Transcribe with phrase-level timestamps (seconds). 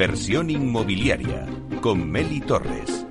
[0.00, 1.44] Inversión inmobiliaria
[1.82, 3.06] con Meli Torres.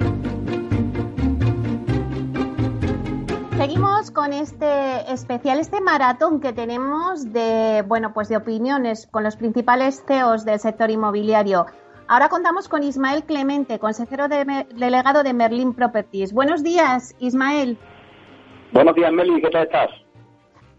[3.57, 9.35] Seguimos con este especial, este maratón que tenemos de, bueno, pues de opiniones con los
[9.35, 11.67] principales CEOs del sector inmobiliario.
[12.07, 16.33] Ahora contamos con Ismael Clemente, consejero delegado de Merlin Properties.
[16.33, 17.77] Buenos días, Ismael.
[18.71, 19.91] Buenos días, Meli, ¿qué tal estás?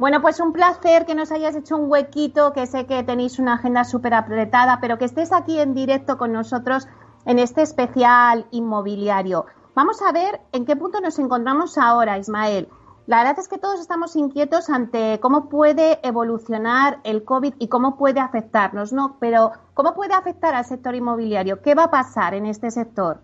[0.01, 3.57] Bueno, pues un placer que nos hayas hecho un huequito, que sé que tenéis una
[3.57, 6.89] agenda súper apretada, pero que estés aquí en directo con nosotros
[7.27, 9.45] en este especial inmobiliario.
[9.75, 12.69] Vamos a ver en qué punto nos encontramos ahora, Ismael.
[13.07, 17.99] La verdad es que todos estamos inquietos ante cómo puede evolucionar el COVID y cómo
[17.99, 19.19] puede afectarnos, ¿no?
[19.21, 21.61] Pero, ¿cómo puede afectar al sector inmobiliario?
[21.61, 23.19] ¿Qué va a pasar en este sector?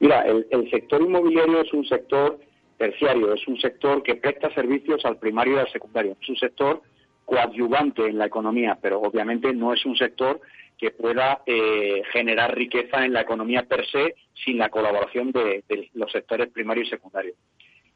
[0.00, 2.40] Mira, el, el sector inmobiliario es un sector
[2.76, 6.82] terciario, es un sector que presta servicios al primario y al secundario, es un sector
[7.24, 10.40] coadyuvante en la economía, pero obviamente no es un sector
[10.78, 15.62] que pueda eh, generar riqueza en la economía per se sin la colaboración de,
[15.94, 17.34] los sectores primario y secundario.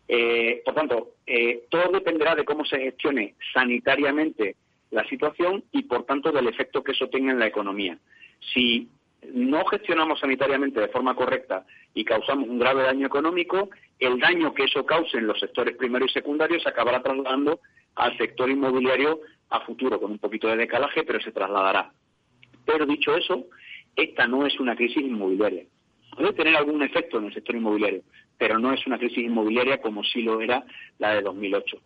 [0.06, 4.56] Eh, por tanto, eh, todo dependerá de cómo se gestione sanitariamente
[4.90, 7.98] la situación y, por tanto, del efecto que eso tenga en la economía.
[8.54, 8.88] Si
[9.32, 11.64] no gestionamos sanitariamente de forma correcta
[11.94, 16.04] y causamos un grave daño económico, el daño que eso cause en los sectores primero
[16.04, 17.60] y secundarios se acabará trasladando
[17.96, 19.20] al sector inmobiliario
[19.50, 21.90] a futuro, con un poquito de decalaje, pero se trasladará.
[22.64, 23.46] Pero dicho eso,
[23.96, 25.64] esta no es una crisis inmobiliaria.
[26.14, 28.02] Puede tener algún efecto en el sector inmobiliario,
[28.36, 30.64] pero no es una crisis inmobiliaria como sí lo era
[30.98, 31.78] la de 2008.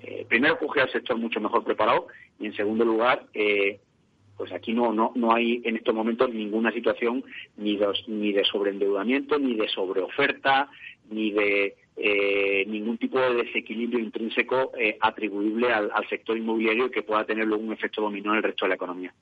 [0.00, 2.08] Eh, primero, coge al sector mucho mejor preparado
[2.38, 3.80] y, en segundo lugar, eh,
[4.36, 7.24] pues aquí no, no, no hay en estos momentos ninguna situación
[7.56, 10.68] ni de, sobreendeudamiento, ni de sobreoferta,
[11.10, 17.24] ni de eh, ningún tipo de desequilibrio intrínseco eh, atribuible al, sector inmobiliario que pueda
[17.24, 19.14] tener luego un efecto dominó en el resto de la economía.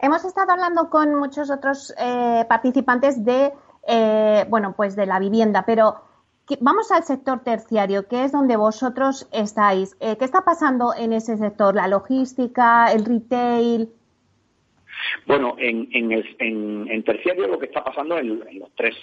[0.00, 3.52] Hemos estado hablando con muchos otros eh, participantes de,
[4.48, 6.07] bueno, pues de la vivienda, pero
[6.60, 9.94] vamos al sector terciario, que es donde vosotros estáis.
[9.96, 11.74] ¿Qué está pasando en ese sector?
[11.74, 13.90] ¿La logística, el retail?
[15.26, 18.96] Bueno, en, en, terciario lo que está pasando en, los tres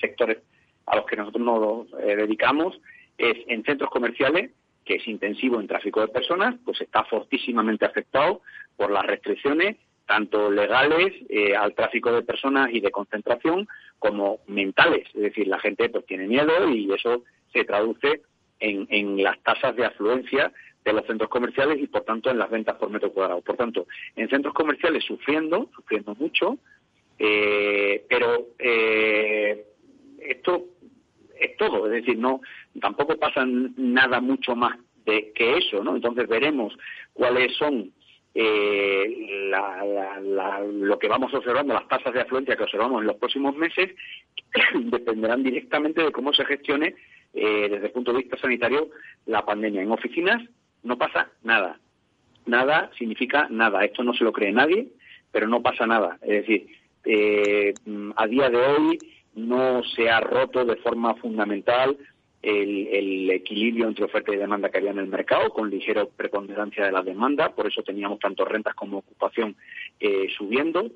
[0.00, 0.38] sectores
[0.86, 2.80] a los que nosotros nos eh, dedicamos
[3.18, 4.50] es en centros comerciales,
[4.84, 8.42] que es intensivo en tráfico de personas, pues está fortísimamente afectado
[8.76, 13.68] por las restricciones, tanto legales eh, al tráfico de personas y de concentración,
[13.98, 15.06] como mentales.
[15.14, 17.22] Es decir, la gente pues tiene miedo y eso
[17.52, 18.22] se traduce
[18.60, 20.52] en, en las tasas de afluencia
[20.84, 23.40] de los centros comerciales y, por tanto, en las ventas por metro cuadrado.
[23.40, 26.58] Por tanto, en centros comerciales sufriendo, sufriendo mucho,
[27.18, 28.48] eh, pero
[30.20, 30.66] esto
[31.40, 32.40] es todo, es decir, no
[32.80, 35.94] tampoco pasa nada mucho más de que eso, ¿no?
[35.96, 36.76] Entonces veremos
[37.12, 37.92] cuáles son
[38.38, 39.50] eh,
[40.62, 43.94] lo que vamos observando, las tasas de afluencia que observamos en los próximos meses,
[44.74, 46.94] dependerán directamente de cómo se gestione
[47.32, 48.90] eh, desde el punto de vista sanitario
[49.24, 49.80] la pandemia.
[49.80, 50.42] En oficinas
[50.82, 51.80] no pasa nada.
[52.44, 53.84] Nada significa nada.
[53.84, 54.88] Esto no se lo cree nadie,
[55.32, 56.18] pero no pasa nada.
[56.20, 56.66] Es decir,
[57.04, 57.72] eh,
[58.16, 58.98] a día de hoy
[59.34, 61.96] no se ha roto de forma fundamental
[62.46, 66.92] el, equilibrio entre oferta y demanda que había en el mercado, con ligera preponderancia de
[66.92, 69.56] la demanda, por eso teníamos tanto rentas como ocupación
[70.00, 70.90] eh, subiendo.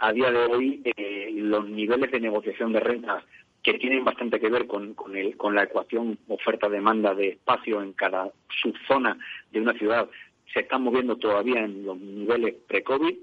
[0.00, 3.24] a día de hoy eh, los niveles de negociación de rentas
[3.62, 7.92] que tienen bastante que ver con, con, el, con la ecuación oferta-demanda de espacio en
[7.92, 8.30] cada
[8.60, 9.16] subzona
[9.50, 10.08] de una ciudad
[10.52, 13.16] se están moviendo todavía en los niveles pre-COVID.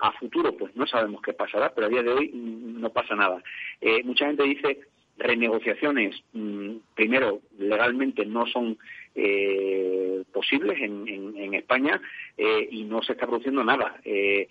[0.00, 3.42] A futuro, pues no sabemos qué pasará, pero a día de hoy no pasa nada.
[3.80, 4.78] Eh, mucha gente dice
[5.18, 8.78] renegociaciones, mm, primero, legalmente no son
[9.14, 12.00] eh, posibles en, en, España
[12.36, 14.00] eh, y no se está produciendo nada.
[14.04, 14.48] Eh,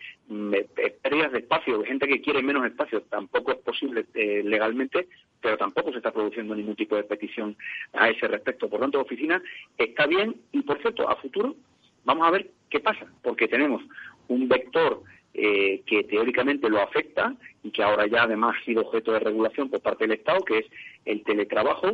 [1.01, 5.07] pérdidas de espacio, gente que quiere menos espacio, tampoco es posible eh, legalmente,
[5.41, 7.55] pero tampoco se está produciendo ningún tipo de petición
[7.93, 8.69] a ese respecto.
[8.69, 9.41] Por tanto, oficina
[9.77, 11.55] está bien y, por cierto, a futuro
[12.03, 13.81] vamos a ver qué pasa, porque tenemos
[14.27, 19.13] un vector eh, que teóricamente lo afecta y que ahora ya además ha sido objeto
[19.13, 20.65] de regulación por parte del Estado, que es
[21.05, 21.91] el teletrabajo,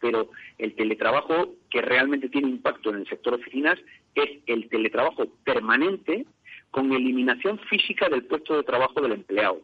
[0.00, 3.78] pero el teletrabajo que realmente tiene impacto en el sector oficinas
[4.14, 6.26] es el teletrabajo permanente
[6.70, 9.60] con eliminación física del puesto de trabajo del empleado.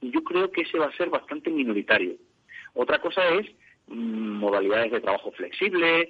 [0.00, 2.16] Y yo creo que ese va a ser bastante minoritario.
[2.74, 3.46] Otra cosa es
[3.86, 6.08] mm, modalidades de trabajo flexible,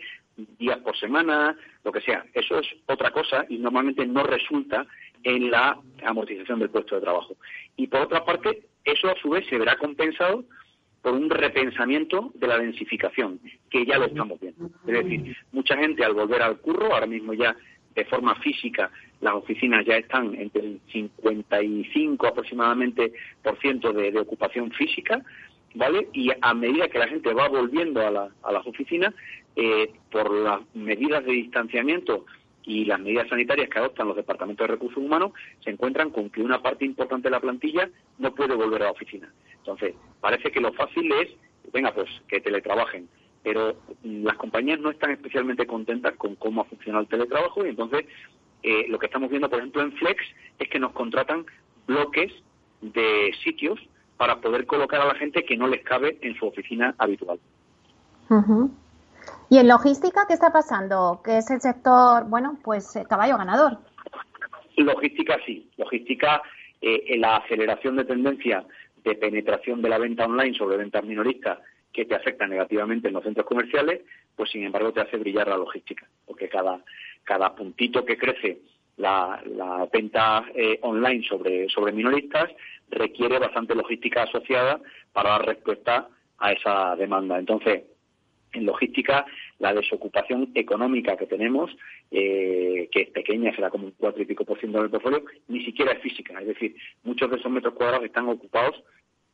[0.58, 2.24] días por semana, lo que sea.
[2.32, 4.86] Eso es otra cosa y normalmente no resulta
[5.24, 7.36] en la amortización del puesto de trabajo.
[7.76, 10.44] Y por otra parte, eso a su vez se verá compensado
[11.02, 13.40] por un repensamiento de la densificación,
[13.70, 14.70] que ya lo estamos viendo.
[14.86, 17.56] Es decir, mucha gente al volver al curro, ahora mismo ya
[17.94, 18.90] de forma física,
[19.20, 25.22] las oficinas ya están entre el 55 aproximadamente por ciento de, ocupación física,
[25.74, 26.08] ¿vale?
[26.12, 28.10] Y a medida que la gente va volviendo a,
[28.52, 29.14] las oficinas,
[29.56, 32.24] eh, por las medidas de distanciamiento
[32.64, 35.32] y las medidas sanitarias que adoptan los departamentos de recursos humanos
[35.64, 37.88] se encuentran con que una parte importante de la plantilla
[38.18, 39.32] no puede volver a la oficina.
[39.58, 41.28] Entonces, parece que lo fácil es,
[41.72, 43.08] venga, pues que teletrabajen,
[43.42, 48.04] pero las compañías no están especialmente contentas con cómo ha funcionado el teletrabajo y entonces
[48.62, 50.22] eh, lo que estamos viendo, por ejemplo, en Flex
[50.58, 51.44] es que nos contratan
[51.86, 52.32] bloques
[52.80, 53.80] de sitios
[54.16, 57.40] para poder colocar a la gente que no les cabe en su oficina habitual.
[59.52, 61.20] ¿Y en logística qué está pasando?
[61.22, 63.76] Que es el sector, bueno, pues eh, caballo ganador.
[64.78, 65.68] Logística sí.
[65.76, 66.40] Logística,
[66.80, 68.64] eh, la aceleración de tendencia
[69.04, 71.58] de penetración de la venta online sobre ventas minoristas
[71.92, 74.00] que te afecta negativamente en los centros comerciales,
[74.34, 76.80] pues sin embargo te hace brillar la logística, porque cada,
[77.22, 78.62] cada puntito que crece
[78.96, 82.48] la, la venta eh, online sobre, sobre minoristas
[82.88, 84.80] requiere bastante logística asociada
[85.12, 86.08] para dar respuesta
[86.38, 87.38] a esa demanda.
[87.38, 87.91] Entonces,
[88.52, 89.26] en logística,
[89.58, 91.70] la desocupación económica que tenemos,
[92.10, 95.64] eh, que es pequeña, será como un cuatro y pico por ciento del portfolio, ni
[95.64, 96.40] siquiera es física.
[96.40, 98.82] Es decir, muchos de esos metros cuadrados están ocupados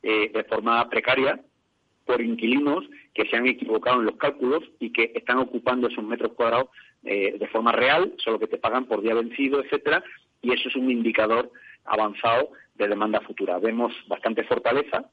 [0.03, 1.39] eh, de forma precaria
[2.05, 6.33] por inquilinos que se han equivocado en los cálculos y que están ocupando esos metros
[6.33, 6.69] cuadrados
[7.03, 10.03] eh, de forma real, solo que te pagan por día vencido, etcétera,
[10.41, 11.51] y eso es un indicador
[11.85, 13.59] avanzado de demanda futura.
[13.59, 15.09] Vemos bastante fortaleza,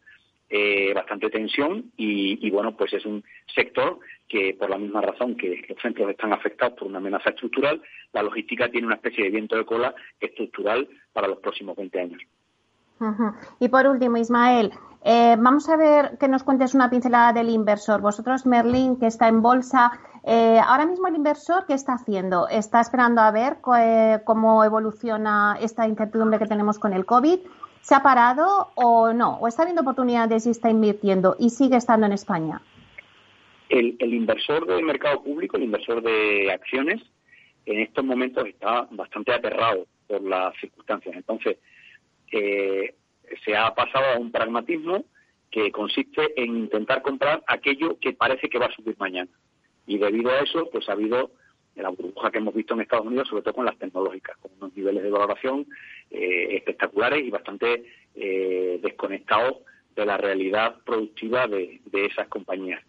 [0.49, 3.99] eh, bastante tensión y, bueno, pues es un sector
[4.29, 7.83] que por la misma razón que los centros están afectados por una amenaza estructural,
[8.13, 12.23] la logística tiene una especie de viento de cola estructural para los próximos 20 años.
[13.61, 14.73] Y por último, Ismael,
[15.05, 18.01] eh, vamos a ver que nos cuentes una pincelada del inversor.
[18.01, 19.93] Vosotros, Merlin, que está en bolsa,
[20.25, 22.49] eh, ahora mismo el inversor, ¿qué está haciendo?
[22.49, 23.59] ¿Está esperando a ver
[24.25, 27.39] cómo evoluciona esta incertidumbre que tenemos con el COVID?
[27.87, 29.39] ¿Se ha parado o no?
[29.39, 32.61] ¿O está viendo oportunidades y está invirtiendo y sigue estando en España?
[33.69, 37.01] El, inversor del mercado público, el inversor de acciones,
[37.65, 41.15] en estos momentos está bastante aterrado por las circunstancias.
[41.15, 41.59] Entonces,
[42.33, 42.97] eh,
[43.45, 45.05] se ha pasado a un pragmatismo
[45.53, 49.31] que consiste en intentar comprar aquello que parece que va a subir mañana.
[49.87, 51.31] Y debido a eso, pues ha habido
[51.83, 54.75] la burbuja que hemos visto en Estados Unidos, sobre todo con las tecnológicas, con unos
[54.77, 55.67] niveles de valoración
[56.11, 59.59] eh, espectaculares y bastante eh, desconectados
[59.95, 62.83] de la realidad productiva de, esas compañías.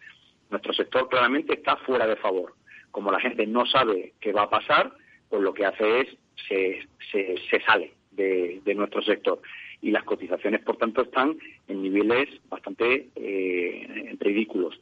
[0.49, 2.53] Nuestro sector claramente está fuera de favor.
[2.91, 4.93] Como la gente no sabe qué va a pasar,
[5.29, 6.07] pues lo que hace es
[6.47, 9.41] se, se, sale de, nuestro sector.
[9.81, 14.79] Y las cotizaciones, por tanto, están en niveles bastante eh, ridículos.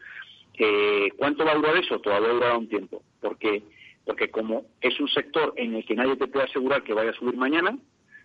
[1.17, 2.00] ¿Cuánto va a durar eso?
[2.00, 3.62] Todavía durará un tiempo, porque
[4.05, 7.15] porque como es un sector en el que nadie te puede asegurar que vaya a
[7.15, 7.77] subir mañana,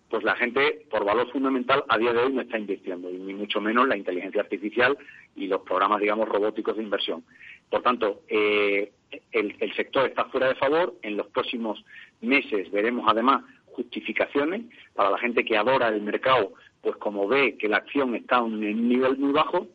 [0.09, 3.33] pues la gente, por valor fundamental, a día de hoy no está invirtiendo, y ni
[3.33, 4.97] mucho menos la inteligencia artificial
[5.37, 7.23] y los programas, digamos, robóticos de inversión.
[7.69, 8.91] Por tanto, eh,
[9.31, 10.95] el, el, sector está fuera de favor.
[11.01, 11.83] En los próximos
[12.19, 17.69] meses veremos, además, justificaciones para la gente que adora el mercado, pues como ve que
[17.69, 19.67] la acción está en un nivel muy bajo,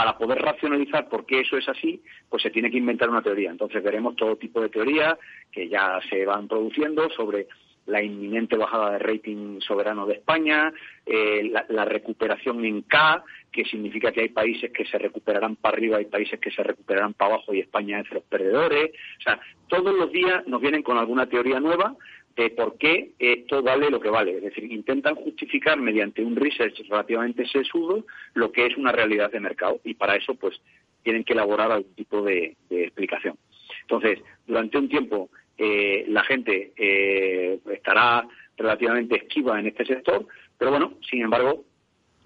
[0.00, 3.50] para poder racionalizar por qué eso es así, pues se tiene que inventar una teoría.
[3.50, 5.18] Entonces veremos todo tipo de teorías
[5.52, 7.48] que ya se van produciendo sobre
[7.84, 10.72] la inminente bajada de rating soberano de España,
[11.04, 15.98] eh, la, recuperación en K, que significa que hay países que se recuperarán para arriba,
[15.98, 18.92] hay países que se recuperarán para abajo y España es de los perdedores.
[19.18, 19.38] O sea,
[19.68, 21.94] todos los días nos vienen con alguna teoría nueva
[22.40, 24.36] de por qué esto vale lo que vale.
[24.36, 29.40] Es decir, intentan justificar mediante un research relativamente sesudo lo que es una realidad de
[29.40, 30.60] mercado y para eso pues
[31.02, 33.36] tienen que elaborar algún tipo de explicación.
[33.82, 35.30] Entonces, durante un tiempo
[35.62, 41.64] eh, la gente eh, estará relativamente esquiva en este sector, pero bueno, sin embargo,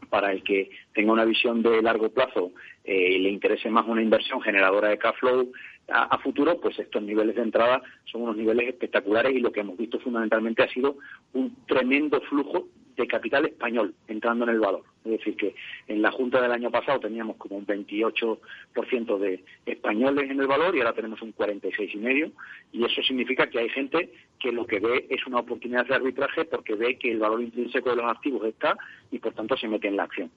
[0.08, 2.52] para el que tenga una visión de largo plazo
[2.84, 5.50] eh, y le interese más una inversión generadora de cash flow
[5.88, 9.76] a, futuro, pues estos niveles de entrada son unos niveles espectaculares y lo que hemos
[9.76, 10.96] visto fundamentalmente ha sido
[11.32, 14.84] un tremendo flujo de capital español entrando en el valor.
[15.04, 15.54] Es decir, que
[15.88, 20.74] en la Junta del año pasado teníamos como un 28% de españoles en el valor
[20.74, 22.32] y ahora tenemos un 46,5%.
[22.72, 26.44] Y eso significa que hay gente que lo que ve es una oportunidad de arbitraje
[26.44, 28.76] porque ve que el valor intrínseco de los activos está
[29.10, 30.30] y por tanto se mete en la acción.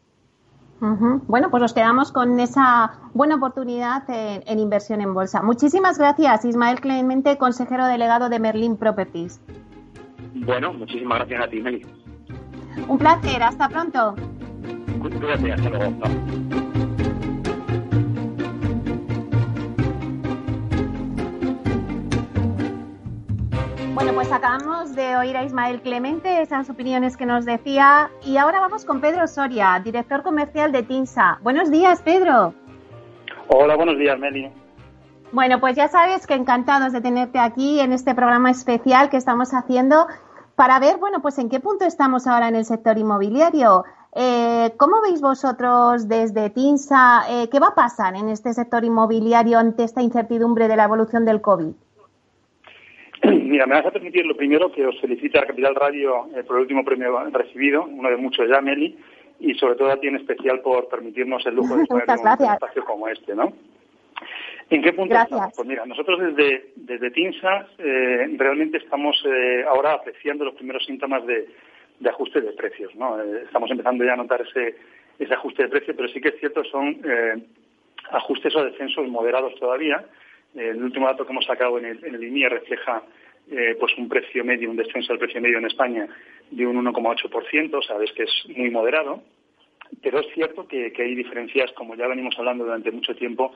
[0.79, 5.41] Bueno, pues nos quedamos con esa buena oportunidad en, inversión en bolsa.
[5.41, 9.41] Muchísimas gracias, Ismael Clemente, consejero delegado de Merlin Properties.
[10.35, 11.85] Bueno, muchísimas gracias a ti, Meli.
[12.87, 14.15] Un placer, hasta pronto.
[15.01, 16.66] Cuídate, hasta luego.
[24.17, 28.09] Pues acabamos de oír a Ismael Clemente, esas opiniones que nos decía.
[28.25, 31.37] Y ahora vamos con Pedro Soria, director comercial de TINSA.
[31.43, 32.55] Buenos días, Pedro.
[33.47, 34.51] Hola, buenos días, Meli.
[35.31, 39.53] Bueno, pues ya sabes que encantados de tenerte aquí en este programa especial que estamos
[39.53, 40.07] haciendo
[40.55, 43.83] para ver, bueno, pues en qué punto estamos ahora en el sector inmobiliario.
[44.15, 49.59] Eh, ¿Cómo veis vosotros desde TINSA eh, qué va a pasar en este sector inmobiliario
[49.59, 51.75] ante esta incertidumbre de la evolución del COVID?
[53.43, 56.57] Mira, me vas a permitir lo primero que os felicite a Capital Radio eh, por
[56.57, 58.97] el último premio recibido, uno de muchos ya, Meli,
[59.39, 62.85] y sobre todo a ti en especial por permitirnos el lujo de en un espacio
[62.85, 63.53] como este, ¿no?
[64.69, 65.53] ¿En qué punto estamos?
[65.55, 71.25] Pues mira, nosotros desde, desde TINSA eh, realmente estamos eh, ahora apreciando los primeros síntomas
[71.25, 71.47] de,
[72.09, 72.93] ajuste de precios.
[72.95, 73.21] ¿no?
[73.21, 74.75] Eh, estamos empezando ya a notar ese,
[75.19, 77.01] ese ajuste de precios, pero sí que es cierto, son
[78.11, 80.03] ajustes o descensos moderados todavía.
[80.55, 83.03] El último dato que hemos sacado en el, en el INIE refleja
[83.79, 86.05] pues un precio medio, un descenso del precio medio en España
[86.51, 89.23] de un 1,8%, sabes que es muy moderado.
[90.03, 93.53] Pero es cierto que, que hay diferencias, como ya venimos hablando durante mucho tiempo,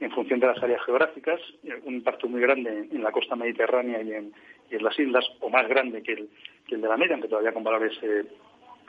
[0.00, 4.02] en función de las áreas geográficas, eh, un impacto muy grande en la costa mediterránea
[4.02, 4.32] y en,
[4.70, 6.28] las islas, o más grande que el,
[6.66, 8.24] que el, de la media, aunque todavía con valores, eh,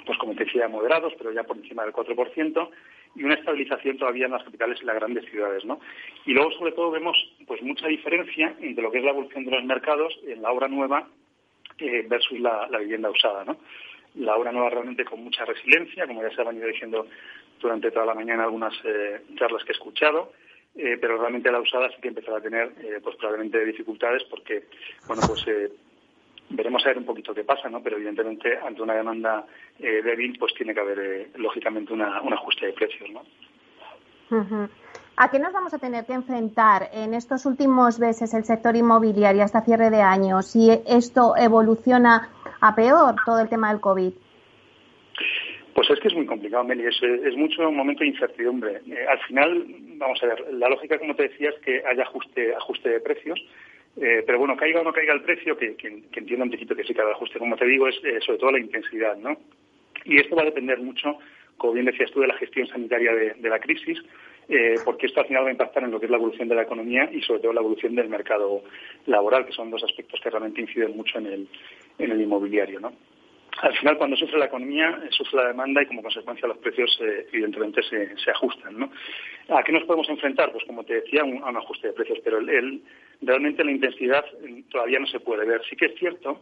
[0.03, 2.69] pues como te decía, moderados, pero ya por encima del 4%,
[3.15, 5.79] y una estabilización todavía en las capitales y las grandes ciudades, ¿no?
[6.25, 7.17] Y luego, sobre todo, vemos
[7.47, 10.67] pues mucha diferencia entre lo que es la evolución de los mercados en la obra
[10.67, 11.07] nueva
[11.79, 13.57] eh, versus la, vivienda usada, ¿no?
[14.15, 17.07] La obra nueva realmente con mucha resiliencia, como ya se ha venido diciendo
[17.59, 18.73] durante toda la mañana algunas
[19.37, 20.31] charlas que he escuchado,
[20.77, 24.65] eh, pero realmente la usada sí que empezará a tener eh, pues probablemente dificultades porque
[25.07, 25.71] bueno pues eh,
[26.49, 29.45] veremos a ver un poquito qué pasa no pero evidentemente ante una demanda
[29.79, 33.23] débil pues tiene que haber lógicamente un ajuste de precios no
[35.17, 39.43] ¿A qué nos vamos a tener que enfrentar en estos últimos meses el sector inmobiliario
[39.43, 44.11] hasta cierre de año si esto evoluciona a peor todo el tema del COVID?
[45.73, 48.81] Pues es que es muy complicado, Meli, es, es mucho un momento de incertidumbre.
[48.87, 49.65] Eh, al final,
[49.97, 53.39] vamos a ver, la lógica, como te decía, es que haya ajuste, ajuste de precios,
[53.97, 56.83] eh, pero bueno, caiga o no caiga el precio, que, que, entiendo un poquito que
[56.83, 59.37] sí que ajuste, como te digo, es eh, sobre todo la intensidad, ¿no?
[60.03, 61.17] Y esto va a depender mucho,
[61.57, 63.97] como bien decías tú, de la gestión sanitaria de, la crisis,
[64.83, 66.61] porque esto al final va a impactar en lo que es la evolución de la
[66.61, 68.61] economía y sobre todo la evolución del mercado
[69.07, 71.47] laboral, que son dos aspectos que realmente inciden mucho en el,
[71.97, 72.93] en el inmobiliario, ¿no?
[73.61, 76.97] Al final cuando sufre la economía, eh, sufre la demanda y como consecuencia los precios
[77.01, 78.77] eh, evidentemente se, se, ajustan.
[78.77, 78.91] ¿no?
[79.49, 80.51] ¿A qué nos podemos enfrentar?
[80.51, 82.81] Pues como te decía, a un, ajuste de precios, pero el,
[83.21, 85.61] realmente la intensidad eh, todavía no se puede ver.
[85.69, 86.41] Sí que es cierto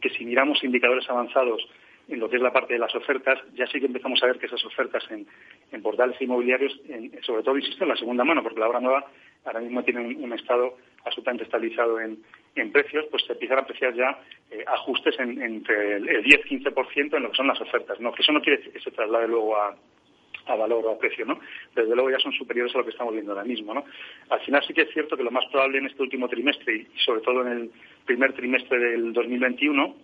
[0.00, 1.66] que si miramos indicadores avanzados
[2.08, 4.38] en lo que es la parte de las ofertas, ya sí que empezamos a ver
[4.38, 5.26] que esas ofertas en,
[5.82, 6.80] portales inmobiliarios,
[7.22, 9.04] sobre todo, insisto, en la segunda mano, porque la obra nueva
[9.44, 12.18] ahora mismo tiene un estado absolutamente estabilizado en,
[12.54, 14.18] en precios, pues se empiezan a apreciar ya
[14.50, 18.12] eh, ajustes entre el, 10-15% en lo que son las ofertas, ¿no?
[18.12, 19.76] Que eso no quiere decir que se traslade luego a,
[20.46, 21.38] valor o a precio, ¿no?
[21.74, 23.84] Desde luego ya son superiores a lo que estamos viendo ahora mismo, ¿no?
[24.30, 26.98] Al final sí que es cierto que lo más probable en este último trimestre y
[27.04, 27.70] sobre todo en el
[28.06, 29.94] primer trimestre del 2021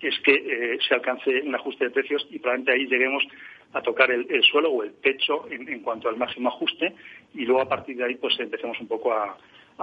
[0.00, 3.24] es que eh, se alcance un ajuste de precios y probablemente ahí lleguemos
[3.72, 6.94] a tocar el, suelo o el techo en, en, cuanto al máximo ajuste
[7.34, 9.36] y luego a partir de ahí pues empecemos un poco a,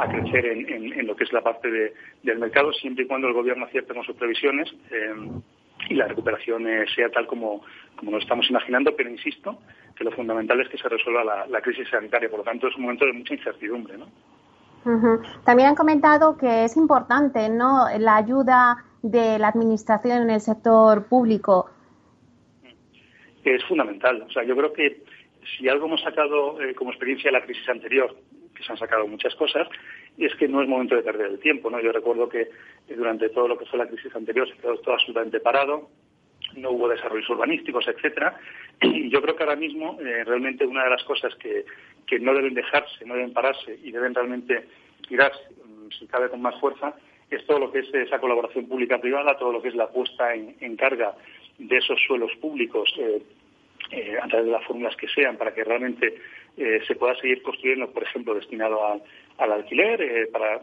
[0.08, 3.94] crecer en, lo que es la parte del mercado, siempre y cuando el gobierno acierte
[3.94, 5.14] con sus previsiones eh,
[5.90, 7.64] y la recuperación eh, sea tal como,
[7.96, 9.60] como nos estamos imaginando, pero insisto
[9.96, 12.84] que lo fundamental es que se resuelva la, crisis sanitaria, por lo tanto es un
[12.84, 13.98] momento de mucha incertidumbre.
[13.98, 14.08] ¿no?
[15.44, 17.86] También han comentado que es importante ¿no?
[17.98, 21.70] la ayuda de la Administración en el sector público.
[23.44, 24.22] Es fundamental.
[24.22, 25.04] O sea, yo creo que
[25.58, 28.16] si algo hemos sacado eh, como experiencia de la crisis anterior,
[28.60, 29.68] que se han sacado muchas cosas,
[30.18, 31.70] es que no es momento de perder el tiempo.
[31.70, 31.80] ¿no?
[31.80, 32.50] Yo recuerdo que
[32.90, 35.90] durante todo lo que fue la crisis anterior se quedó todo absolutamente parado,
[36.56, 38.38] no hubo desarrollos urbanísticos, etcétera.
[38.82, 41.66] Y yo creo que ahora mismo eh, realmente una de las cosas que,
[42.06, 44.68] que no deben dejarse, no deben pararse y deben realmente
[45.08, 46.96] tirarse, mm, si cabe con más fuerza,
[47.30, 50.76] es todo lo que es esa colaboración pública-privada, todo lo que es la puesta en,
[50.76, 51.16] carga
[51.60, 53.22] de esos suelos públicos eh,
[53.92, 56.16] eh, a través de las fórmulas que sean, para que realmente
[56.60, 59.02] eh, se pueda seguir construyendo, por ejemplo, destinado
[59.38, 60.60] al alquiler, para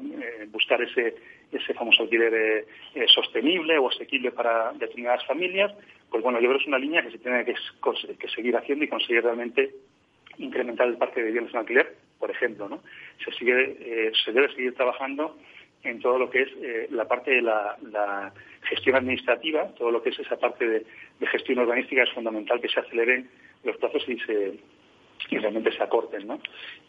[0.49, 1.15] buscar ese,
[1.51, 2.67] ese famoso alquiler
[3.07, 5.73] sostenible o asequible para determinadas familias.
[6.11, 7.55] Pues bueno, yo creo que es una línea que se tiene que,
[8.29, 9.71] seguir haciendo y conseguir realmente
[10.39, 12.69] incrementar el parque de viviendas en alquiler, por ejemplo.
[12.69, 12.83] ¿no?
[13.25, 15.37] Se, sigue, se debe seguir trabajando
[15.87, 20.11] en todo lo que es eh, la parte de la, gestión administrativa, todo lo que
[20.11, 20.85] es esa parte de,
[21.29, 23.29] gestión urbanística es fundamental que se aceleren
[23.63, 24.59] los plazos y se
[25.31, 26.41] realmente se acorten, ¿no?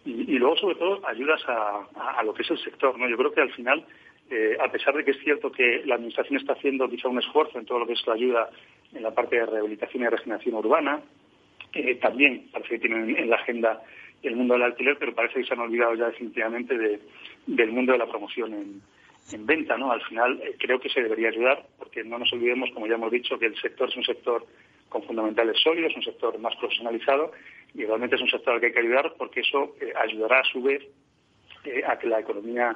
[0.05, 3.09] Y, luego, sobre todo, ayudas a, lo que es el sector, ¿no?
[3.09, 3.85] Yo creo que al final,
[4.29, 7.59] eh, a pesar de que es cierto que la Administración está haciendo quizá un esfuerzo
[7.59, 8.49] en todo lo que es la ayuda
[8.93, 11.01] en la parte de rehabilitación y regeneración urbana,
[11.73, 13.83] eh, también parece que tienen en la agenda
[14.23, 16.99] el mundo del alquiler, pero parece que se han olvidado ya definitivamente de,
[17.45, 18.81] del mundo de la promoción en,
[19.45, 19.91] venta, ¿no?
[19.91, 23.11] Al final eh, creo que se debería ayudar, porque no nos olvidemos, como ya hemos
[23.11, 24.45] dicho, que el sector es un sector
[24.87, 27.33] con fundamentales sólidos, un sector más profesionalizado
[27.77, 30.43] y realmente es un sector al que hay que ayudar porque eso eh, ayudará a
[30.43, 30.83] su vez
[31.63, 32.75] eh, a que la economía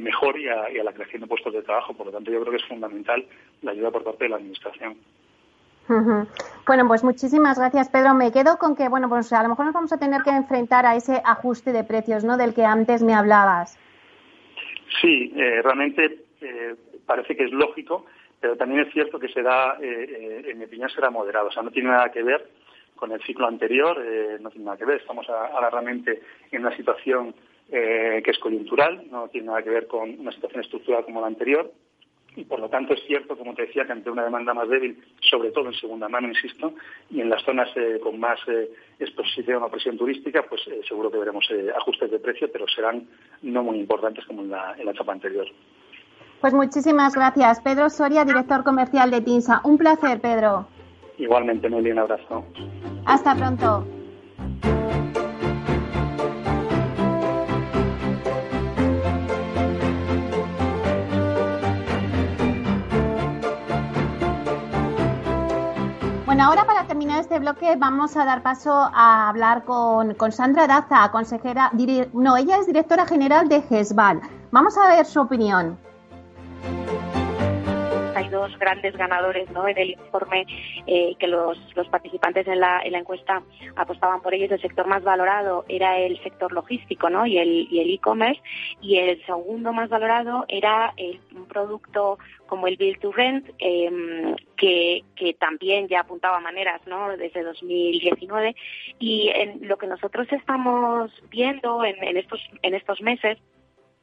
[0.00, 1.94] mejore y a, y a la creación de puestos de trabajo.
[1.94, 3.24] Por lo tanto, yo creo que es fundamental
[3.62, 4.96] la ayuda por parte de la Administración.
[6.66, 8.14] Bueno, pues muchísimas gracias, Pedro.
[8.14, 10.84] Me quedo con que, bueno, pues a lo mejor nos vamos a tener que enfrentar
[10.84, 12.36] a ese ajuste de precios, ¿no?
[12.36, 13.78] Del que antes me hablabas.
[15.00, 16.74] Sí, eh, realmente eh,
[17.06, 18.04] parece que es lógico,
[18.40, 21.48] pero también es cierto que será, eh, en mi opinión, será moderado.
[21.48, 22.46] O sea, no tiene nada que ver
[22.98, 23.96] con el ciclo anterior,
[24.40, 25.00] no tiene nada que ver.
[25.00, 27.34] Estamos ahora realmente en una situación
[27.70, 31.70] que es coyuntural, no tiene nada que ver con una situación estructural como la anterior
[32.38, 35.02] y por lo tanto es cierto, como te decía, que ante una demanda más débil,
[35.20, 36.72] sobre todo en segunda mano, insisto,
[37.10, 41.10] y en las zonas eh, con más eh, exposición a presión turística, pues eh, seguro
[41.10, 41.44] que veremos
[41.76, 43.08] ajustes de precio, pero serán
[43.42, 45.46] no muy importantes como en la, en la etapa anterior.
[46.40, 47.60] Pues muchísimas gracias.
[47.60, 49.60] Pedro Soria, director comercial de TINSA.
[49.64, 50.68] Un placer, Pedro.
[51.18, 52.44] Igualmente, muy bien, abrazo.
[53.04, 53.84] Hasta pronto.
[66.24, 71.10] Bueno, ahora para terminar este bloque vamos a dar paso a hablar con, Sandra Daza,
[71.10, 71.72] consejera,
[72.12, 74.20] no, ella es directora general de GESBAL.
[74.52, 75.78] Vamos a ver su opinión
[78.18, 79.68] hay dos grandes ganadores ¿no?
[79.68, 80.44] en el informe
[80.86, 81.56] eh, que los,
[81.90, 83.42] participantes en la, encuesta
[83.76, 84.50] apostaban por ellos.
[84.50, 87.26] El sector más valorado era el sector logístico ¿no?
[87.26, 88.42] y el e-commerce
[88.80, 94.34] y, el segundo más valorado era el, un producto como el Build to Rent, em,
[94.56, 95.04] que,
[95.38, 97.16] también ya apuntaba maneras ¿no?
[97.16, 98.56] desde 2019.
[98.98, 103.38] Y en lo que nosotros estamos viendo en, estos, en estos meses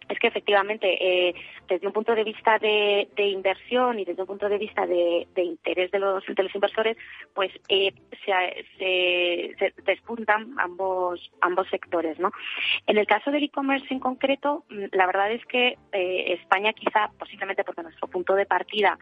[0.07, 1.35] es que efectivamente, eh,
[1.67, 5.91] desde un punto de vista de, inversión y desde un punto de vista de, interés
[5.91, 6.97] de los, de los inversores,
[7.33, 7.93] pues eh,
[8.25, 12.19] se, se, despuntan ambos, ambos sectores.
[12.19, 12.31] ¿no?
[12.87, 17.09] En el caso del e-commerce en concreto, mm, la verdad es que eh, España quizá,
[17.17, 18.97] posiblemente porque nuestro punto de partida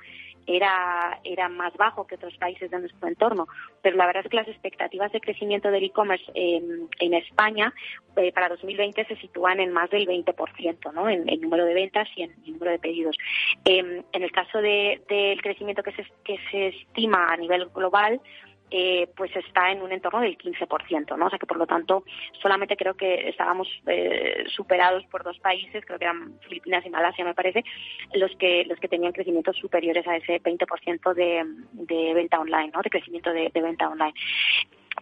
[0.48, 3.48] era, era más bajo que otros países de nuestro entorno,
[3.82, 7.74] pero la verdad es que las expectativas de crecimiento del e-commerce en, en, España
[8.18, 11.10] eh, para 2020 se sitúan en más del 20%, ¿no?
[11.10, 13.18] En, el número de ventas y en el número de pedidos.
[13.66, 18.22] Em, en el caso del crecimiento que se, que se estima a nivel global,
[18.72, 21.28] eh, pues está en un entorno del 15%, ¿no?
[21.28, 22.04] O sea que por lo tanto
[22.42, 27.26] solamente creo que estábamos eh, superados por dos países, creo que eran Filipinas y Malasia
[27.26, 27.64] me parece,
[28.14, 32.82] los que los que tenían crecimientos superiores a ese 20% de, de venta online, ¿no?
[32.82, 34.14] De crecimiento de, venta online.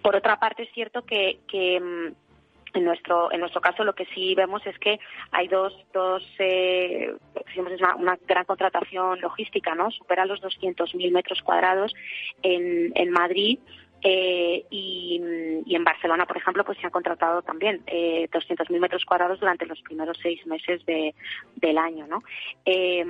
[0.02, 2.31] Por otra parte es cierto que, que mm,
[2.74, 5.00] en nuestro, en nuestro caso lo que sí vemos es que
[5.32, 7.14] hay dos, dos eh,
[7.58, 9.92] una, una, gran contratación logística, ¿no?
[9.92, 11.94] Supera los 200.000 metros cuadrados
[12.42, 13.60] en, en Madrid
[14.04, 15.22] Eh, y,
[15.68, 19.80] en Barcelona, por ejemplo, pues se han contratado también eh, 200.000 metros cuadrados durante los
[19.82, 21.14] primeros seis meses de,
[21.56, 22.24] del año, ¿no?
[22.66, 23.06] Eh,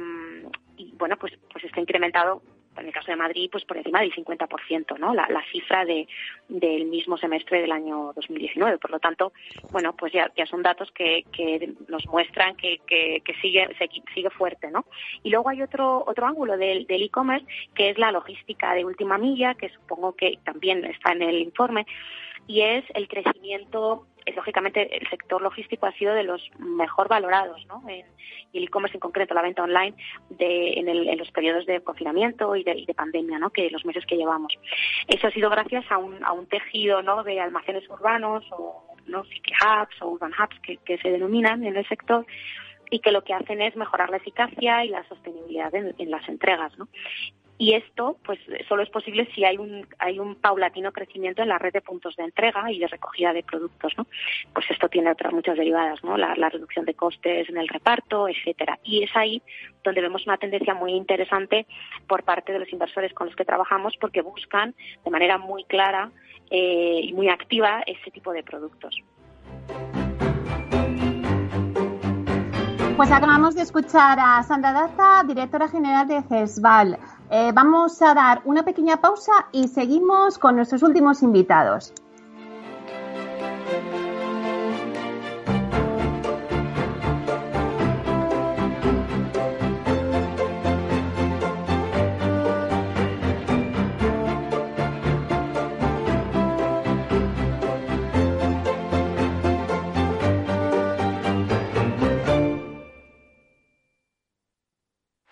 [0.78, 2.42] y bueno, pues, pues está incrementado
[2.78, 5.14] en el caso de Madrid, pues por encima del 50%, ¿no?
[5.14, 6.08] La, cifra de,
[6.48, 8.78] del mismo semestre del año 2019.
[8.78, 9.34] Por lo tanto,
[9.72, 13.68] bueno, pues ya, son datos que, que nos muestran que, que, sigue,
[14.14, 14.86] sigue fuerte, ¿no?
[15.24, 19.56] Y luego hay otro, otro ángulo del e-commerce, que es la logística de última milla,
[19.56, 21.86] que supongo que también está en el informe,
[22.48, 27.82] y es el crecimiento lógicamente el sector logístico ha sido de los mejor valorados, ¿no?
[27.88, 28.06] En,
[28.52, 29.96] y el e-commerce en concreto, la venta online,
[30.30, 33.50] de, en, los periodos de confinamiento y de, pandemia, ¿no?
[33.50, 34.54] Que los meses que llevamos.
[35.08, 37.24] Eso ha sido gracias a un, a un tejido, ¿no?
[37.24, 41.76] De almacenes urbanos o no city hubs o urban hubs que, que se denominan en
[41.76, 42.26] el sector
[42.90, 46.28] y que lo que hacen es mejorar la eficacia y la sostenibilidad en, en las
[46.28, 46.88] entregas, ¿no?
[47.62, 51.60] Y esto, pues, solo es posible si hay un, hay un paulatino crecimiento en la
[51.60, 54.08] red de puntos de entrega y de recogida de productos, ¿no?
[54.52, 56.18] Pues esto tiene otras muchas derivadas, ¿no?
[56.18, 58.80] La, reducción de costes en el reparto, etcétera.
[58.84, 59.44] Y es ahí
[59.84, 61.68] donde vemos una tendencia muy interesante
[62.08, 64.74] por parte de los inversores con los que trabajamos porque buscan
[65.06, 66.10] de manera muy clara
[66.50, 68.96] eh, y muy activa ese tipo de productos.
[72.98, 76.98] Pues acabamos de escuchar a Sandra Daza, directora general de CESVAL.
[77.34, 81.94] Eh, vamos a dar una pequeña pausa y seguimos con nuestros últimos invitados.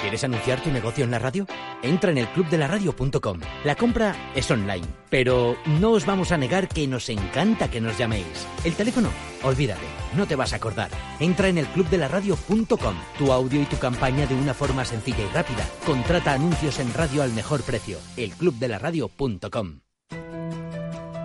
[0.00, 1.46] ¿Quieres anunciar tu negocio en la radio?
[1.82, 3.40] Entra en el clubdelaradio.com.
[3.64, 7.98] La compra es online, pero no os vamos a negar que nos encanta que nos
[7.98, 8.46] llaméis.
[8.64, 9.10] El teléfono,
[9.42, 10.90] olvídate, no te vas a acordar.
[11.18, 12.94] Entra en el clubdelaradio.com.
[13.18, 15.66] Tu audio y tu campaña de una forma sencilla y rápida.
[15.84, 17.98] Contrata anuncios en radio al mejor precio.
[18.16, 19.80] elclubdelaradio.com.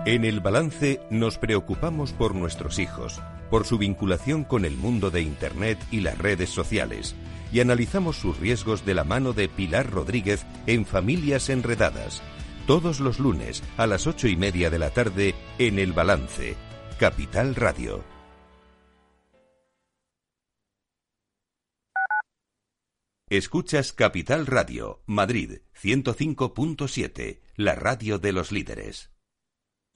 [0.06, 5.22] En el balance nos preocupamos por nuestros hijos, por su vinculación con el mundo de
[5.22, 7.14] Internet y las redes sociales
[7.54, 12.20] y analizamos sus riesgos de la mano de Pilar Rodríguez en Familias Enredadas,
[12.66, 16.56] todos los lunes a las ocho y media de la tarde en El Balance,
[16.98, 18.02] Capital Radio.
[23.30, 29.13] Escuchas Capital Radio, Madrid 105.7, la radio de los líderes.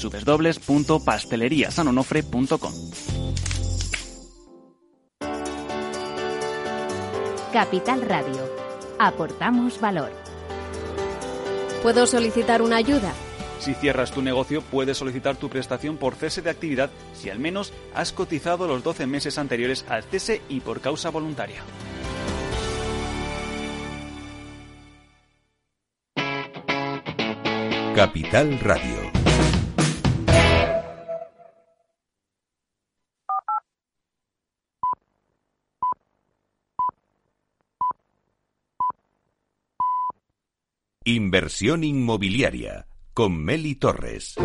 [0.00, 2.72] www.pasteleriasanonofre.com.
[7.52, 8.48] Capital Radio.
[8.98, 10.10] Aportamos valor.
[11.82, 13.12] ¿Puedo solicitar una ayuda?
[13.58, 17.72] Si cierras tu negocio, puedes solicitar tu prestación por cese de actividad si al menos
[17.94, 21.62] has cotizado los 12 meses anteriores al cese y por causa voluntaria.
[27.94, 29.01] Capital Radio.
[41.04, 44.36] Inversión inmobiliaria con Meli Torres.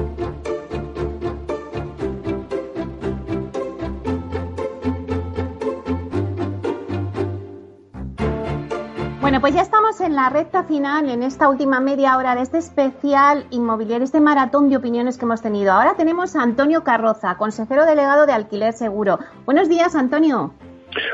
[9.21, 12.57] Bueno, pues ya estamos en la recta final, en esta última media hora de este
[12.57, 15.73] especial inmobiliario, este maratón de opiniones que hemos tenido.
[15.73, 19.19] Ahora tenemos a Antonio Carroza, consejero delegado de Alquiler Seguro.
[19.45, 20.55] Buenos días, Antonio.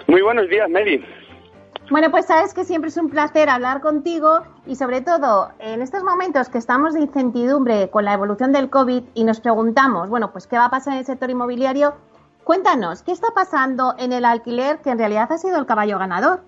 [0.07, 1.03] Muy buenos días, Meli.
[1.89, 6.03] Bueno, pues sabes que siempre es un placer hablar contigo y sobre todo en estos
[6.03, 10.47] momentos que estamos de incertidumbre con la evolución del COVID y nos preguntamos, bueno, pues
[10.47, 11.93] qué va a pasar en el sector inmobiliario.
[12.43, 16.41] Cuéntanos, ¿qué está pasando en el alquiler que en realidad ha sido el caballo ganador?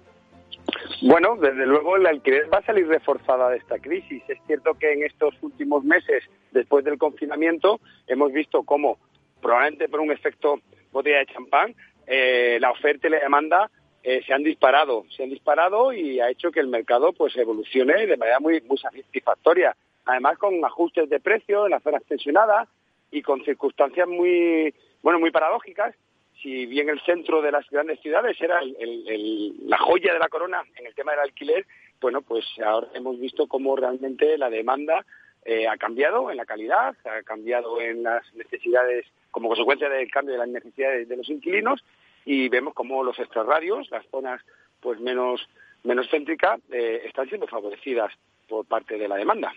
[1.01, 4.23] Bueno, desde luego el alquiler va a salir reforzada de esta crisis.
[4.27, 8.97] Es cierto que en estos últimos meses, después del confinamiento, hemos visto cómo,
[9.41, 10.59] probablemente por un efecto
[10.91, 11.75] botella de champán,
[12.07, 13.69] eh, la oferta y la demanda
[14.07, 18.05] eh, se han disparado, se han disparado y ha hecho que el mercado pues evolucione
[18.05, 19.75] de manera muy, satisfactoria.
[20.05, 22.69] Además con ajustes de precio en las zonas tensionadas
[23.09, 25.95] y con circunstancias muy, bueno, muy paradójicas
[26.39, 30.85] si bien el centro de las grandes ciudades era la joya de la corona en
[30.85, 31.65] el tema del alquiler,
[31.99, 35.03] bueno, pues ahora hemos visto cómo realmente la demanda
[35.43, 40.33] eh, ha cambiado en la calidad, ha cambiado en las necesidades como consecuencia del cambio
[40.33, 41.83] de las necesidades de los inquilinos
[42.25, 44.41] y vemos cómo los extrarradios, las zonas
[44.81, 45.47] pues menos
[45.83, 48.11] menos céntricas, eh, están siendo favorecidas
[48.49, 49.53] por parte de la demanda.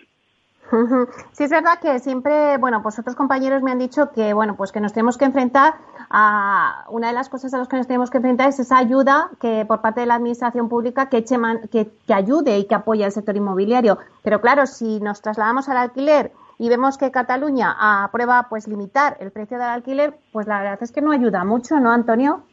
[1.31, 4.71] Sí, es verdad que siempre, bueno, pues otros compañeros me han dicho que, bueno, pues
[4.71, 5.73] que nos tenemos que enfrentar
[6.11, 9.31] a una de las cosas a las que nos tenemos que enfrentar es esa ayuda
[9.41, 11.37] que por parte de la administración pública que, eche
[11.71, 13.97] que, que ayude y que apoye al sector inmobiliario.
[14.21, 19.31] Pero claro, si nos trasladamos al alquiler y vemos que Cataluña aprueba pues limitar el
[19.31, 22.43] precio del alquiler, pues la verdad es que no ayuda mucho, ¿no, Antonio?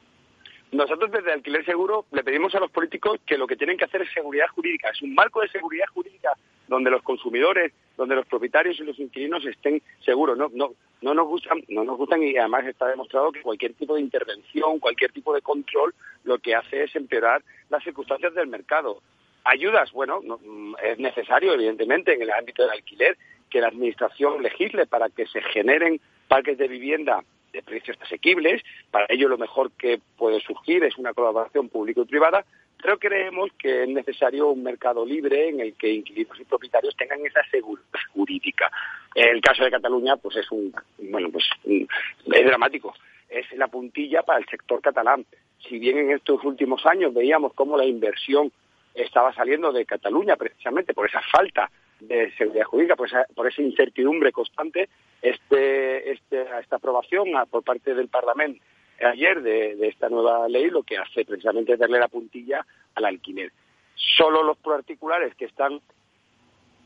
[0.72, 4.02] Nosotros desde Alquiler Seguro le pedimos a los políticos que lo que tienen que hacer
[4.02, 4.90] es seguridad jurídica.
[4.90, 6.32] Es un marco de seguridad jurídica
[6.66, 10.36] donde los consumidores, donde los propietarios y los inquilinos estén seguros.
[10.36, 13.94] No, no, no nos gustan, no nos gustan y además está demostrado que cualquier tipo
[13.94, 19.00] de intervención, cualquier tipo de control, lo que hace es empeorar las circunstancias del mercado.
[19.44, 23.16] Ayudas, bueno, mm, es necesario, evidentemente, en el ámbito del alquiler,
[23.48, 27.22] que la Administración legisle para que se generen parques de vivienda
[27.56, 28.62] de precios asequibles.
[28.90, 32.44] Para ello lo mejor que puede surgir es una colaboración público y privada,
[32.80, 37.24] pero creemos que es necesario un mercado libre en el que inquilinos y propietarios tengan
[37.24, 38.70] esa seguridad jurídica.
[39.14, 42.94] El caso de Cataluña, pues es un, bueno, pues es dramático.
[43.28, 45.24] Es la puntilla para el sector catalán.
[45.68, 48.52] Si bien en estos últimos años veíamos cómo la inversión
[48.94, 53.62] estaba saliendo de Cataluña precisamente por esa falta de seguridad jurídica, por esa, por esa
[53.62, 54.88] incertidumbre constante,
[55.22, 58.62] este, este, esta aprobación por parte del Parlamento
[59.04, 63.52] ayer de, esta nueva ley lo que hace precisamente darle la puntilla al alquiler.
[63.94, 65.80] Solo los particulares que están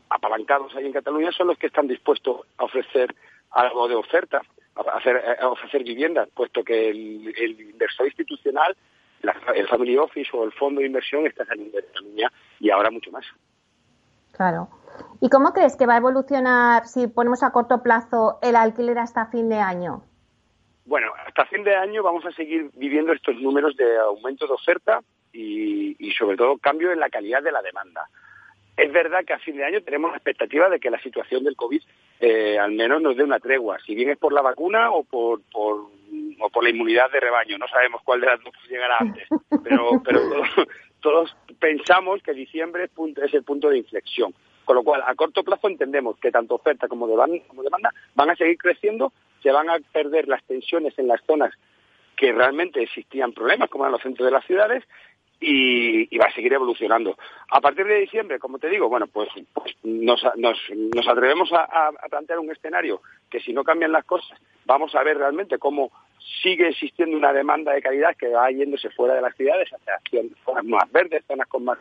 [0.09, 3.15] apalancados ahí en Cataluña son los que están dispuestos a ofrecer
[3.51, 4.41] algo de oferta,
[4.75, 8.75] a, hacer, a ofrecer viviendas, puesto que el, el inversor institucional,
[9.55, 13.11] el Family Office o el fondo de inversión está saliendo de Cataluña y ahora mucho
[13.11, 13.25] más.
[14.31, 14.69] Claro.
[15.19, 19.27] ¿Y cómo crees que va a evolucionar si ponemos a corto plazo el alquiler hasta
[19.27, 20.03] fin de año?
[20.85, 25.01] Bueno, hasta fin de año vamos a seguir viviendo estos números de aumento de oferta
[25.31, 28.07] y, sobre todo cambio en la calidad de la demanda.
[28.75, 31.55] Es verdad que a fin de año tenemos la expectativa de que la situación del
[31.55, 31.81] COVID
[32.19, 35.41] eh, al menos nos dé una tregua, si bien es por la vacuna o por,
[35.51, 35.87] por,
[36.39, 37.57] o por la inmunidad de rebaño.
[37.57, 39.27] No sabemos cuál de las dos llegará antes,
[39.63, 40.19] pero, pero
[41.01, 44.33] todos, pensamos que diciembre es el punto de inflexión.
[44.65, 48.57] Con lo cual, a corto plazo entendemos que tanto oferta como demanda, van a seguir
[48.57, 49.11] creciendo,
[49.41, 51.53] se van a perder las tensiones en las zonas
[52.15, 54.83] que realmente existían problemas, como en los centros de las ciudades,
[55.41, 57.17] y, va a seguir evolucionando.
[57.49, 60.23] A partir de diciembre, como te digo, bueno, pues, pues nos,
[61.07, 65.57] atrevemos a, plantear un escenario que si no cambian las cosas, vamos a ver realmente
[65.57, 65.91] cómo
[66.43, 70.65] sigue existiendo una demanda de calidad que va yéndose fuera de las ciudades hacia zonas
[70.65, 71.79] más verdes, zonas con más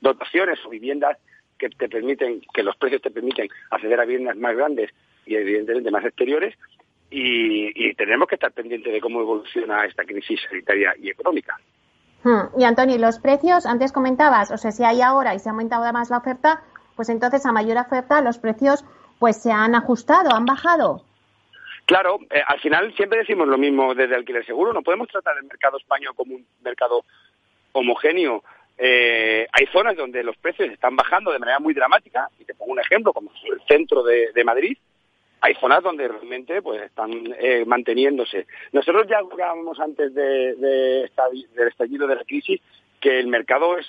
[0.00, 1.18] dotaciones o viviendas
[1.58, 4.90] que te permiten, que los precios te permiten acceder a viviendas más grandes
[5.26, 6.54] y evidentemente más exteriores
[7.10, 11.58] y, tenemos que estar pendientes de cómo evoluciona esta crisis sanitaria y económica.
[12.24, 12.58] Hmm.
[12.58, 15.84] Y Antonio, los precios, antes comentabas, o sea, si hay ahora y se ha aumentado
[15.84, 16.62] además la oferta,
[16.96, 18.84] pues entonces a mayor oferta los precios
[19.18, 21.02] pues se han ajustado, han bajado.
[21.86, 25.44] Claro, eh, al final siempre decimos lo mismo desde alquiler seguro, no podemos tratar el
[25.44, 27.04] mercado español como un mercado
[27.72, 28.42] homogéneo.
[28.78, 32.72] Eh, hay zonas donde los precios están bajando de manera muy dramática, y te pongo
[32.72, 34.76] un ejemplo, como el centro de, Madrid,
[35.44, 38.46] hay zonas donde realmente pues están eh, manteniéndose.
[38.72, 42.62] Nosotros ya jugábamos antes de, del estallido de la crisis
[42.98, 43.86] que el mercado es,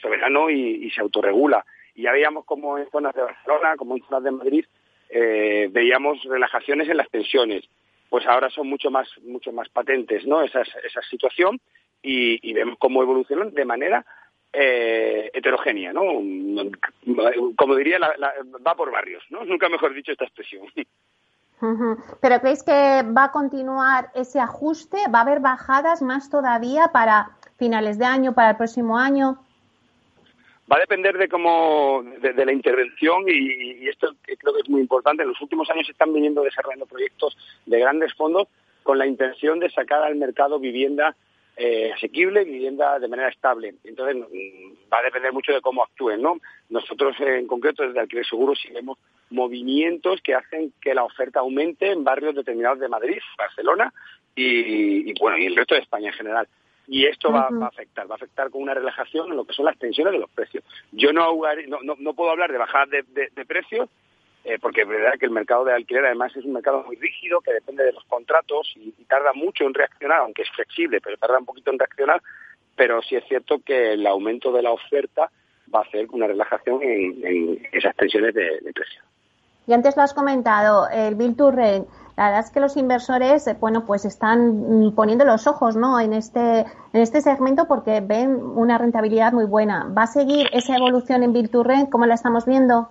[0.00, 1.66] soberano y, se autorregula.
[1.96, 4.64] Y ya veíamos como en zonas de Barcelona, como en zonas de Madrid,
[5.10, 7.64] eh, veíamos relajaciones en las tensiones.
[8.08, 10.42] Pues ahora son mucho más, mucho más patentes, ¿no?
[10.42, 11.60] Esa, esa situación
[12.04, 14.06] y, vemos cómo evolucionan de manera
[14.54, 16.02] eh, heterogénea, ¿no?
[17.56, 19.44] Como diría, va por barrios, ¿no?
[19.44, 20.66] Nunca mejor dicho esta expresión.
[22.20, 24.98] ¿Pero creéis que va a continuar ese ajuste?
[25.12, 29.38] ¿Va a haber bajadas más todavía para finales de año, para el próximo año?
[30.70, 35.22] Va a depender de cómo, de, la intervención y, esto creo que es muy importante.
[35.22, 37.36] En los últimos años se están viniendo desarrollando proyectos
[37.66, 38.48] de grandes fondos
[38.82, 41.16] con la intención de sacar al mercado vivienda
[41.56, 43.74] eh, asequible, vivienda de manera estable.
[43.84, 46.38] Entonces, mm, va a depender mucho de cómo actúen, ¿no?
[46.68, 48.98] Nosotros, en concreto, desde Alquiler Seguro, sí vemos
[49.30, 53.92] movimientos que hacen que la oferta aumente en barrios determinados de Madrid, Barcelona
[54.34, 56.48] y, bueno, y el resto de España en general.
[56.86, 59.64] Y esto va, a afectar, va a afectar con una relajación en lo que son
[59.64, 60.64] las tensiones de los precios.
[60.92, 61.32] Yo no,
[61.82, 63.88] no, no, puedo hablar de bajadas de precios,
[64.44, 67.40] eh, porque es verdad que el mercado de alquiler además es un mercado muy rígido
[67.40, 71.38] que depende de los contratos y, tarda mucho en reaccionar, aunque es flexible, pero tarda
[71.38, 72.20] un poquito en reaccionar,
[72.76, 75.30] pero sí es cierto que el aumento de la oferta
[75.74, 79.00] va a hacer una relajación en, esas tensiones de, precio.
[79.66, 81.88] Y antes lo has comentado, el Bill to Rent.
[82.16, 85.98] La verdad es que los inversores, eh, bueno, pues están poniendo los ojos, ¿no?
[85.98, 89.88] En este, en este segmento porque ven una rentabilidad muy buena.
[89.96, 92.90] ¿Va a seguir esa evolución en Bill to Rent como la estamos viendo?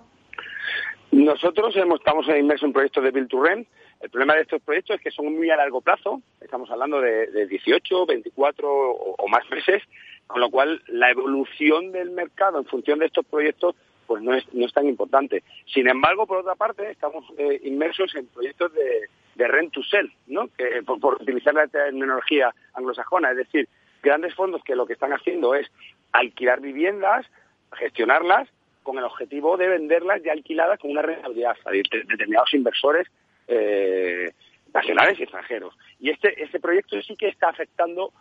[1.14, 3.68] Nosotros estamos inmersos en proyectos de Build to Rent.
[4.00, 7.46] El problema de estos proyectos es que son muy a largo plazo, estamos hablando de,
[7.46, 9.80] 18, 24 o, más meses,
[10.26, 13.76] con lo cual la evolución del mercado en función de estos proyectos
[14.08, 15.44] pues no es, no es tan importante.
[15.72, 20.48] Sin embargo, por otra parte, estamos eh, inmersos en proyectos de, rent to sell, ¿no?
[20.48, 23.68] que, por, por utilizar la terminología anglosajona, es decir,
[24.02, 25.70] grandes fondos que lo que están haciendo es
[26.10, 27.24] alquilar viviendas,
[27.72, 28.48] gestionarlas
[28.84, 33.08] con el objetivo de venderlas ya alquiladas con una rentabilidad a determinados inversores
[33.48, 34.30] eh,
[34.72, 35.74] nacionales y extranjeros.
[35.98, 38.12] Y este, este proyecto sí que está afectando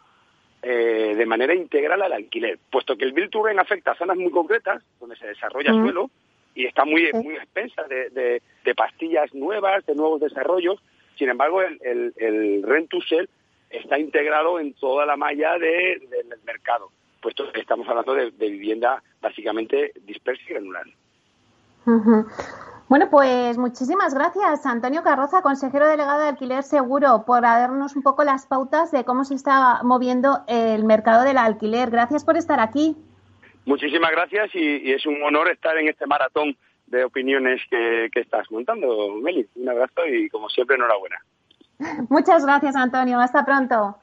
[0.63, 4.31] eh, de manera integral al alquiler, puesto que el Build to afecta a zonas muy
[4.31, 6.09] concretas, donde se desarrolla suelo,
[6.55, 8.41] y está muy, muy expensa de,
[8.75, 10.81] pastillas nuevas, de nuevos desarrollos.
[11.17, 13.29] Sin embargo, el, el, rent to sell
[13.69, 16.01] está integrado en toda la malla del
[16.45, 16.91] mercado
[17.23, 20.85] puesto que estamos hablando de, vivienda básicamente dispersa y granular.
[22.89, 28.23] Bueno, pues muchísimas gracias, Antonio Carroza, consejero delegado de Alquiler Seguro, por darnos un poco
[28.23, 31.89] las pautas de cómo se está moviendo el mercado del alquiler.
[31.89, 32.95] Gracias por estar aquí.
[33.65, 36.55] Muchísimas gracias y, es un honor estar en este maratón
[36.87, 39.47] de opiniones que, que estás montando, Meli.
[39.55, 41.17] Un abrazo y, como siempre, enhorabuena.
[42.09, 43.19] Muchas gracias, Antonio.
[43.19, 43.97] Hasta pronto.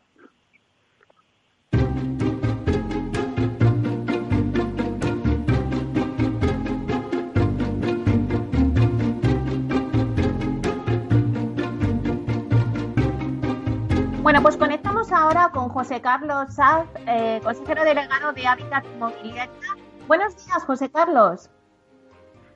[14.30, 19.50] Bueno, pues conectamos ahora con José Carlos Saz, eh, consejero delegado de Hábitat Inmobiliaria.
[20.06, 21.50] Buenos días, José Carlos.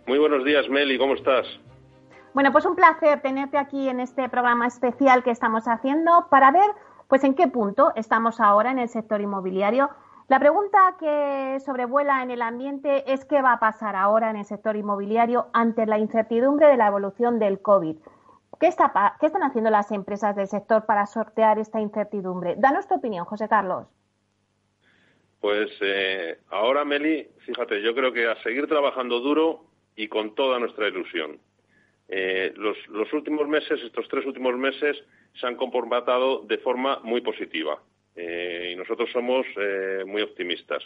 [0.06, 1.48] Muy buenos días, Meli, ¿cómo estás?
[2.32, 6.70] Bueno, pues un placer tenerte aquí en este programa especial que estamos haciendo para ver
[7.08, 9.90] pues en qué punto estamos ahora en el sector inmobiliario.
[10.28, 14.44] La pregunta que sobrevuela en el ambiente es qué va a pasar ahora en el
[14.44, 17.96] sector inmobiliario ante la incertidumbre de la evolución del COVID.
[18.60, 22.54] ¿Qué, están haciendo las empresas del sector para sortear esta incertidumbre?
[22.56, 23.86] Danos tu opinión, José Carlos.
[25.40, 30.58] Pues eh, ahora, Meli, fíjate, yo creo que a seguir trabajando duro y con toda
[30.58, 31.38] nuestra ilusión.
[32.08, 34.96] Eh, los, últimos meses, estos tres últimos meses,
[35.38, 37.82] se han comportado de forma muy positiva
[38.14, 39.46] eh, y nosotros somos
[40.06, 40.82] muy optimistas.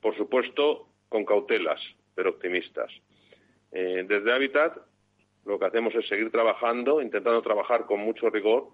[0.00, 1.80] Por supuesto, con cautelas,
[2.14, 2.90] pero optimistas.
[3.70, 4.89] desde Habitat
[5.50, 8.68] lo que hacemos es seguir trabajando, intentando trabajar con mucho rigor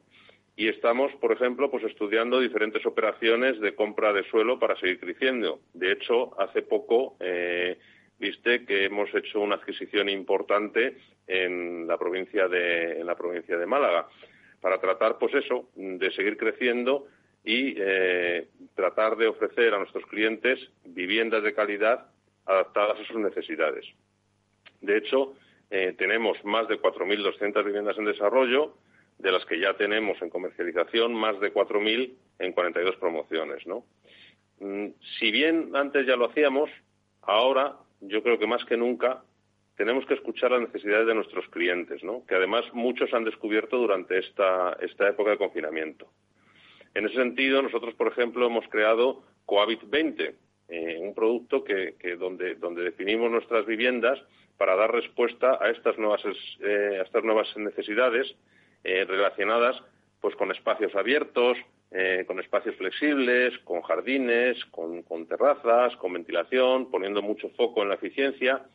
[0.54, 5.60] y estamos, por ejemplo, pues estudiando diferentes operaciones de compra de suelo para seguir creciendo.
[5.74, 7.78] De hecho, hace poco eh,
[8.18, 10.96] viste que hemos hecho una adquisición importante
[11.26, 14.08] en la provincia de en la provincia de Málaga
[14.60, 17.06] para tratar, pues eso, de seguir creciendo
[17.44, 22.06] y eh, tratar de ofrecer a nuestros clientes viviendas de calidad
[22.44, 23.84] adaptadas a sus necesidades.
[24.80, 25.34] De hecho,
[25.70, 28.74] eh, tenemos más de 4.200 viviendas en desarrollo,
[29.18, 33.66] de las que ya tenemos en comercialización más de 4.000 en 42 promociones,
[34.60, 34.86] mm,
[35.18, 36.70] si bien antes ya lo hacíamos,
[37.22, 39.22] ahora yo creo que más que nunca
[39.76, 44.76] tenemos que escuchar las necesidades de nuestros clientes, que además muchos han descubierto durante esta,
[44.80, 46.08] esta época de confinamiento.
[46.94, 50.34] En ese sentido, nosotros, por ejemplo, hemos creado Cohabit 20,
[50.68, 54.18] eh, un producto que, donde definimos nuestras viviendas
[54.56, 56.22] para dar respuesta a estas nuevas,
[56.60, 58.34] eh, a estas nuevas necesidades
[58.84, 59.82] eh, relacionadas
[60.20, 61.58] pues, con espacios abiertos,
[62.26, 67.94] con espacios flexibles, con jardines, con, con terrazas, con ventilación, poniendo mucho foco en la
[67.94, 68.66] eficiencia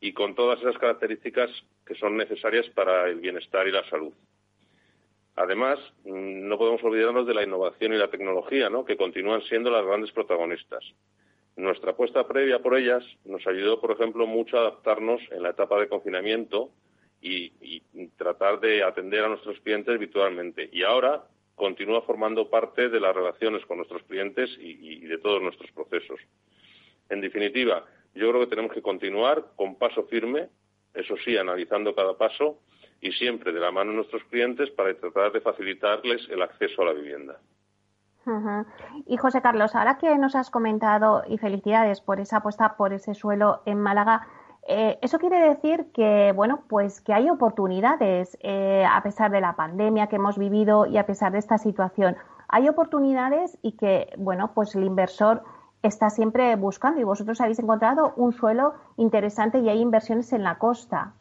[0.00, 1.50] y con todas esas características
[1.86, 4.12] que son necesarias para el bienestar y la salud.
[5.36, 8.84] Además, mm, no podemos olvidarnos de la innovación y la tecnología, ¿no?
[8.84, 10.84] que continúan siendo las grandes protagonistas.
[11.56, 15.78] Nuestra apuesta previa por ellas nos ayudó, por ejemplo, mucho a adaptarnos en la etapa
[15.78, 16.70] de confinamiento
[17.20, 17.52] y,
[18.16, 20.68] tratar de atender a nuestros clientes virtualmente.
[20.72, 21.24] Y ahora
[21.54, 26.20] continúa formando parte de las relaciones con nuestros clientes y de todos nuestros procesos.
[27.08, 27.84] En definitiva,
[28.14, 30.48] yo creo que tenemos que continuar con paso firme,
[30.94, 32.60] eso sí, analizando cada paso
[33.00, 36.86] y siempre de la mano de nuestros clientes para tratar de facilitarles el acceso a
[36.86, 37.40] la vivienda.
[39.06, 43.14] Y José Carlos, ahora que nos has comentado, y felicidades por esa apuesta por ese
[43.14, 44.26] suelo en Málaga,
[44.66, 49.56] eh, eso quiere decir que, bueno, pues que hay oportunidades eh, a pesar de la
[49.56, 52.16] pandemia que hemos vivido y a pesar de esta situación.
[52.48, 55.42] Hay oportunidades y que, bueno, pues el inversor
[55.82, 60.56] está siempre buscando y vosotros habéis encontrado un suelo interesante y hay inversiones en la
[60.56, 61.12] costa.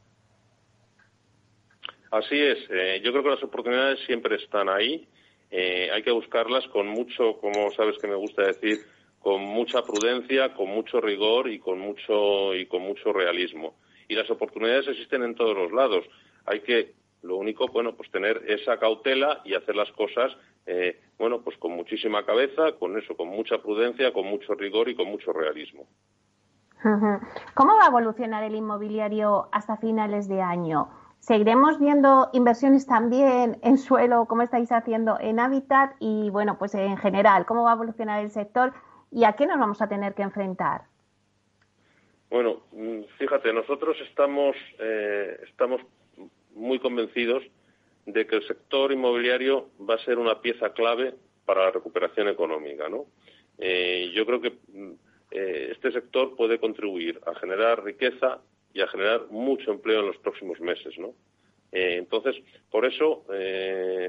[2.12, 2.60] Así es.
[2.70, 5.08] Eh, yo creo que las oportunidades siempre están ahí.
[5.56, 8.80] Eh, hay que buscarlas con mucho, como sabes que me gusta decir,
[9.20, 13.76] con mucha prudencia, con mucho rigor y con mucho y con mucho realismo.
[14.08, 16.06] Y las oportunidades existen en todos los lados.
[16.46, 20.36] Hay que, lo único, bueno, pues tener esa cautela y hacer las cosas
[20.66, 24.96] eh, bueno, pues con muchísima cabeza, con eso, con mucha prudencia, con mucho rigor y
[24.96, 25.86] con mucho realismo.
[27.54, 30.90] ¿Cómo va a evolucionar el inmobiliario hasta finales de año?
[31.24, 35.96] ¿Seguiremos viendo inversiones también en suelo, como estáis haciendo en hábitat?
[36.02, 38.74] Y bueno, pues en general, ¿cómo va a evolucionar el sector
[39.10, 40.82] y a qué nos vamos a tener que enfrentar?
[42.30, 45.80] Bueno, mm, fíjate, nosotros estamos, eh, estamos
[46.56, 47.42] muy convencidos
[48.06, 51.16] de que el sector inmobiliario va a ser una pieza clave
[51.46, 53.06] para la recuperación económica, ¿no?
[53.60, 54.92] Eh, yo creo que mm,
[55.32, 58.42] eh, este sector puede contribuir a generar riqueza
[58.74, 61.14] y a generar mucho empleo en los próximos meses, ¿no?
[61.72, 62.36] Eh, entonces,
[62.70, 63.26] por eso,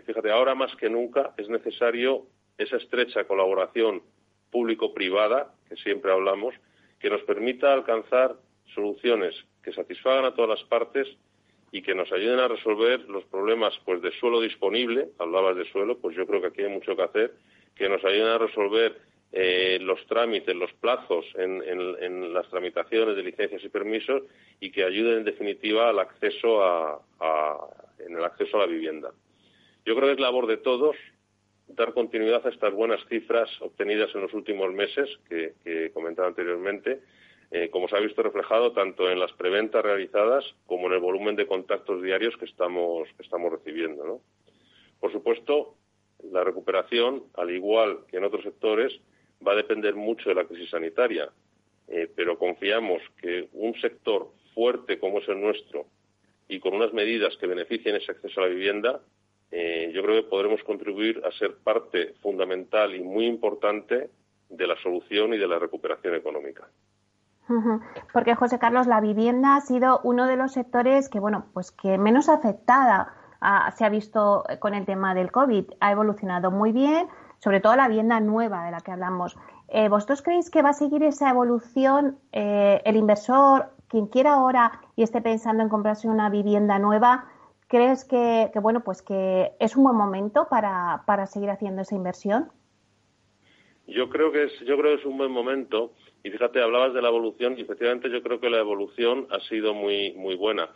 [0.05, 2.27] fíjate, ahora más que nunca es necesario
[2.59, 4.03] esa estrecha colaboración
[4.51, 6.55] público-privada, que siempre hablamos,
[7.01, 8.37] que nos permita alcanzar
[8.75, 11.09] soluciones que satisfagan a todas las partes
[11.73, 15.99] y que nos ayuden a resolver los problemas pues de suelo disponible, hablabas de suelo,
[15.99, 17.35] pues yo creo que aquí hay mucho que hacer,
[17.75, 18.97] que nos ayuden a resolver
[19.37, 24.23] eh, los trámites, los plazos en, las tramitaciones de licencias y permisos
[24.61, 27.01] y que ayuden en definitiva al acceso a,
[27.99, 29.11] en el acceso a la vivienda.
[29.85, 30.97] Yo creo que es labor de todos
[31.67, 36.29] dar continuidad a estas buenas cifras obtenidas en los últimos meses que, que he comentado
[36.29, 37.01] anteriormente
[37.57, 41.37] eh, como se ha visto reflejado tanto en las preventas realizadas como en el volumen
[41.37, 44.21] de contactos diarios que estamos, estamos recibiendo.
[44.99, 45.77] Por supuesto,
[46.33, 48.93] la recuperación, al igual que en otros sectores,
[49.47, 51.29] va a depender mucho de la crisis sanitaria,
[51.89, 55.87] eh, pero confiamos que un sector fuerte como es el nuestro
[56.49, 59.01] y con unas medidas que beneficien ese acceso a la vivienda,
[59.51, 64.11] eh, yo creo que podremos contribuir a ser parte fundamental y muy importante
[64.49, 66.69] de la solución y de la recuperación económica.
[68.13, 71.99] Porque José Carlos, la vivienda ha sido uno de los sectores que, bueno, pues que
[71.99, 73.15] menos afectada
[73.77, 75.65] se ha visto con el tema del COVID.
[75.81, 77.07] Ha evolucionado muy bien,
[77.45, 79.37] sobre todo la vivienda nueva de la que hablamos.
[79.69, 84.81] Eh, ¿Vosotros creéis que va a seguir esa evolución eh, el inversor, quien quiera ahora
[84.97, 87.27] y esté pensando en comprarse una vivienda nueva?
[87.69, 92.49] ¿Crees que, bueno, pues que es un buen momento para, para seguir haciendo esa inversión?
[93.87, 95.93] Yo creo que es, yo creo que es un buen momento
[96.23, 99.75] y fíjate, hablabas de la evolución y efectivamente yo creo que la evolución ha sido
[99.75, 100.71] muy, muy buena.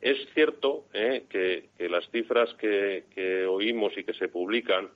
[0.00, 4.88] Es cierto eh, que, las cifras que, oímos y que se publican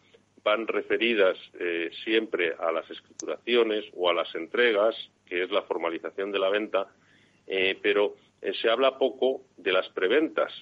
[0.43, 4.95] van referidas eh, siempre a las escrituraciones o a las entregas,
[5.27, 6.89] que es la formalización de la venta,
[7.47, 8.17] eh, pero
[8.61, 10.53] se habla poco de las preventas.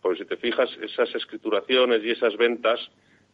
[0.00, 2.80] Porque si te fijas, esas escrituraciones y esas ventas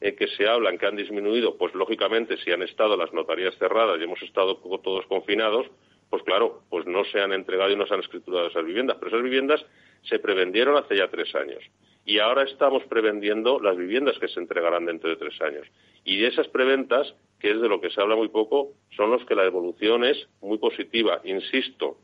[0.00, 3.98] eh, que se hablan que han disminuido, pues lógicamente si han estado las notarías cerradas
[3.98, 5.66] y hemos estado todos confinados,
[6.10, 8.96] pues claro, pues no se han entregado y no se han escriturado esas viviendas.
[8.98, 9.64] Pero esas viviendas
[10.02, 11.62] se prevendieron hace ya tres años.
[12.04, 15.66] y ahora estamos prevendiendo las viviendas que se entregarán dentro de tres años.
[16.04, 19.22] Y de esas preventas, que es de lo que se habla muy poco, son los
[19.26, 21.20] que la evolución es muy positiva.
[21.24, 21.98] Insisto,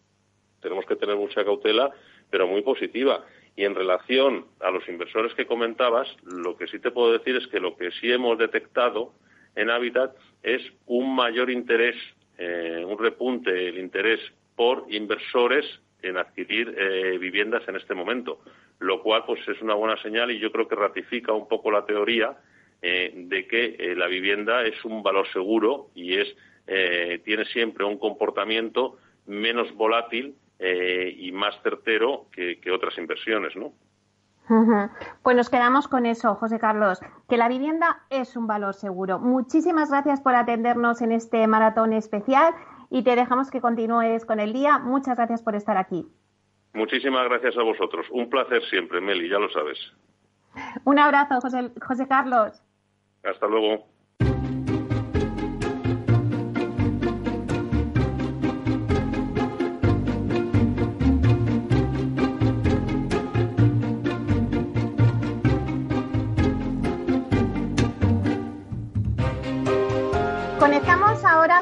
[0.61, 1.91] tenemos que tener mucha cautela,
[2.29, 3.25] pero muy positiva.
[3.57, 7.47] Y en relación a los inversores que comentabas, lo que sí te puedo decir es
[7.47, 9.15] que lo que sí hemos detectado
[9.57, 11.97] en Habitat es un mayor interés,
[12.39, 14.21] eh, un repunte el interés
[14.57, 15.65] por inversores
[16.03, 18.41] en adquirir eh, viviendas en este momento,
[18.79, 21.87] lo cual pues es una buena señal y yo creo que ratifica un poco la
[21.87, 22.37] teoría
[22.83, 26.35] eh, de que la vivienda es un valor seguro y es
[27.25, 33.75] tiene siempre un comportamiento menos volátil y más certero que, que otras inversiones, ¿no?
[35.23, 39.19] Pues nos quedamos con eso, José Carlos, que la vivienda es un valor seguro.
[39.19, 42.55] Muchísimas gracias por atendernos en este maratón especial
[42.91, 44.79] y te dejamos que continúes con el día.
[44.79, 46.07] Muchas gracias por estar aquí.
[46.75, 48.07] Muchísimas gracias a vosotros.
[48.11, 49.79] Un placer siempre, Meli, ya lo sabes.
[50.85, 52.63] Un abrazo, José, José Carlos.
[53.25, 53.94] Hasta luego.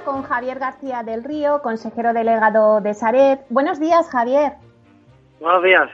[0.04, 3.44] Con Javier García del Río, consejero delegado de Saret.
[3.50, 4.54] Buenos días, Javier.
[5.40, 5.90] Buenos días.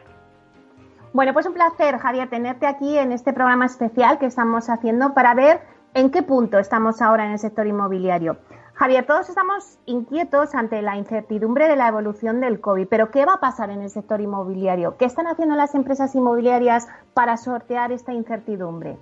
[1.13, 5.35] Bueno, pues un placer, Javier, tenerte aquí en este programa especial que estamos haciendo para
[5.35, 5.61] ver
[5.95, 8.37] en qué punto estamos ahora en el sector inmobiliario.
[8.75, 13.35] Javier, todos estamos inquietos ante la incertidumbre de la evolución del COVID, pero ¿qué va
[13.35, 14.97] a pasar en el sector inmobiliario?
[14.97, 18.99] ¿Qué están haciendo las empresas inmobiliarias para sortear esta incertidumbre?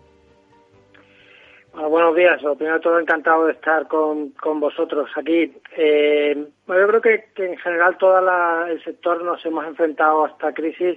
[1.77, 2.43] Buenos días.
[2.43, 5.53] Lo primero de todo, encantado de estar con, vosotros aquí.
[5.77, 8.19] Eh, yo creo que, en general todo
[8.67, 10.97] el sector nos hemos enfrentado a esta crisis,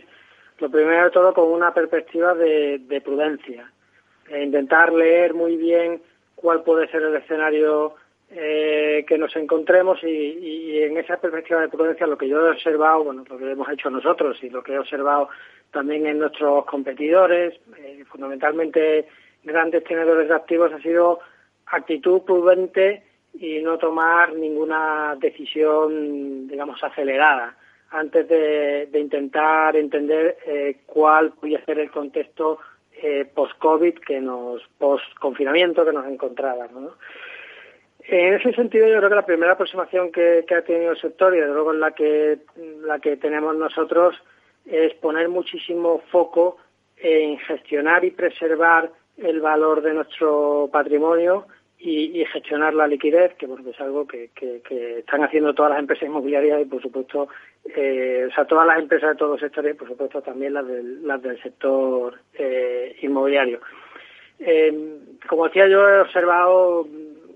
[0.57, 3.69] lo primero de todo con una perspectiva de, prudencia.
[4.33, 6.01] Intentar leer muy bien
[6.35, 7.95] cuál puede ser el escenario
[8.31, 13.03] eh, que nos encontremos y, en esa perspectiva de prudencia lo que yo he observado,
[13.03, 15.27] bueno, lo que hemos hecho nosotros y lo que he observado
[15.71, 19.07] también en nuestros competidores, eh, fundamentalmente
[19.43, 21.19] grandes tenedores de activos ha sido
[21.67, 27.55] actitud prudente y no tomar ninguna decisión, digamos, acelerada
[27.91, 32.59] antes de, intentar entender eh, cuál podía ser el contexto
[33.01, 36.93] eh, post-COVID, que nos post-confinamiento que nos encontrábamos.
[38.03, 41.35] En ese sentido, yo creo que la primera aproximación que, que, ha tenido el sector
[41.35, 42.39] y desde luego la que,
[42.81, 44.15] la que tenemos nosotros
[44.65, 46.57] es poner muchísimo foco
[46.97, 51.45] en gestionar y preservar el valor de nuestro patrimonio
[51.81, 54.29] y, gestionar la liquidez, que es algo que,
[54.97, 57.29] están haciendo todas las empresas inmobiliarias y, por supuesto,
[57.73, 60.67] eh, o sea, todas las empresas de todos los sectores y, por supuesto, también las
[60.67, 63.61] del, las del sector eh, inmobiliario.
[64.39, 66.85] Eh, como decía, yo he observado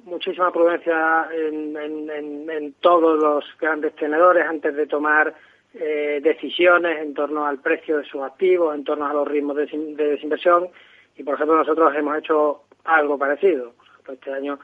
[0.03, 5.33] muchísima prudencia en, todos los grandes tenedores antes de tomar
[5.73, 10.69] decisiones en torno al precio de sus activos, en torno a los ritmos de desinversión
[11.17, 13.73] y por ejemplo nosotros hemos hecho algo parecido.
[14.11, 14.59] este año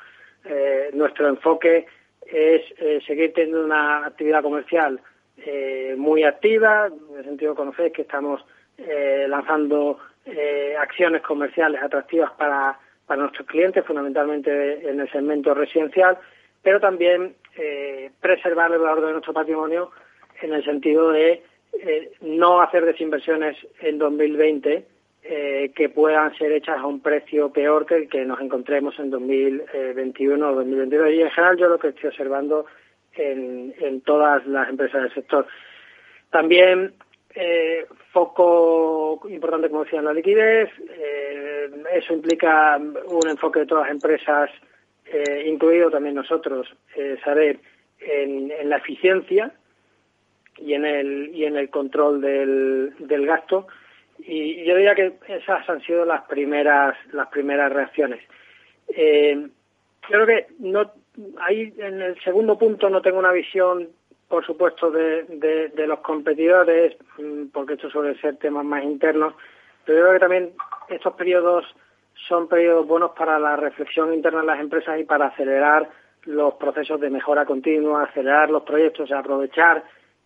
[0.46, 1.86] eh, nuestro enfoque
[2.26, 5.00] es eh, seguir teniendo una actividad comercial
[5.38, 8.44] eh, muy activa, en el sentido de conocer que estamos
[9.28, 10.00] lanzando
[10.80, 16.18] acciones comerciales atractivas para, para nuestros clientes, fundamentalmente en el segmento residencial,
[16.64, 17.36] pero también
[18.22, 19.92] preservar el valor de nuestro patrimonio
[20.42, 21.44] en el sentido de
[22.22, 24.86] no hacer desinversiones en 2020
[25.22, 29.10] eh, que puedan ser hechas a un precio peor que el que nos encontremos en
[29.10, 31.12] 2021 o 2022.
[31.12, 32.66] Y en general yo lo que estoy observando
[33.14, 35.46] en, todas las empresas del sector.
[36.30, 36.94] También
[37.36, 40.70] eh, foco importante, como decía, en la liquidez.
[40.90, 44.50] Eh, eso implica un enfoque de todas las empresas,
[45.46, 46.68] incluido también nosotros,
[47.24, 47.60] saber
[48.00, 49.52] en, en, la eficiencia
[50.58, 53.68] y en el, y en el control del, del gasto
[54.20, 58.22] y yo diría que esas han sido las primeras las primeras reacciones.
[58.90, 59.48] Eh,
[60.02, 60.92] creo que no
[61.40, 63.90] ahí en el segundo punto no tengo una visión,
[64.28, 65.24] por supuesto, de,
[65.74, 69.34] de, los competidores, mm, porque esto suele ser temas más internos,
[69.86, 70.50] pero yo creo que también
[70.90, 71.66] estos periodos
[72.28, 75.90] son periodos buenos para la reflexión interna de las empresas y para acelerar
[76.26, 79.84] los procesos de mejora continua, acelerar los proyectos, aprovechar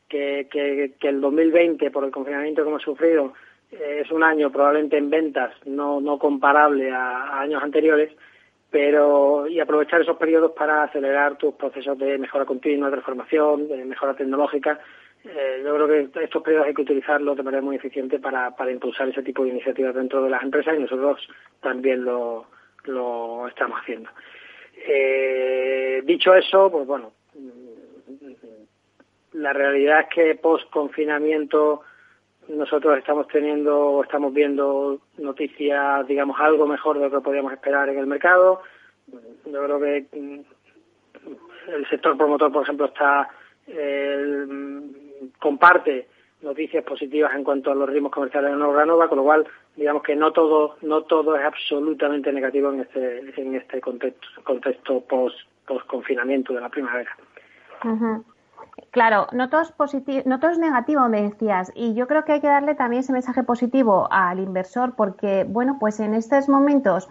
[0.10, 3.34] que, que, que el 2020, por el confinamiento que hemos sufrido,
[3.80, 8.12] es un año probablemente en ventas no, no comparable a, años anteriores,
[8.70, 13.86] pero y aprovechar esos periodos para acelerar tus procesos de mejora continua, de transformación, de
[13.86, 14.80] mejora tecnológica,
[15.24, 18.72] eh, yo creo que estos periodos hay que utilizarlos de manera muy eficiente para, para
[18.72, 21.26] impulsar ese tipo de iniciativas dentro de las empresas y nosotros
[21.62, 22.46] también lo,
[22.86, 24.10] lo estamos haciendo.
[24.76, 27.14] Eh, dicho eso, pues bueno,
[29.34, 31.84] la realidad es que post confinamiento
[32.48, 38.00] nosotros estamos teniendo, estamos viendo noticias, digamos, algo mejor de lo que podíamos esperar en
[38.00, 38.62] el mercado.
[39.46, 40.40] Yo creo que mm,
[41.70, 43.30] el sector promotor, por ejemplo, está
[45.40, 46.08] comparte
[46.42, 50.16] noticias positivas en cuanto a los ritmos comerciales de Nova, con lo cual digamos que
[50.16, 55.38] no todo no todo es absolutamente negativo en este en este contexto, contexto post
[55.88, 57.16] confinamiento de la primavera.
[58.92, 62.34] Claro, no todo, es positivo, no todo es negativo, me decías, y yo creo que
[62.34, 67.10] hay que darle también ese mensaje positivo al inversor porque, bueno, pues en estos momentos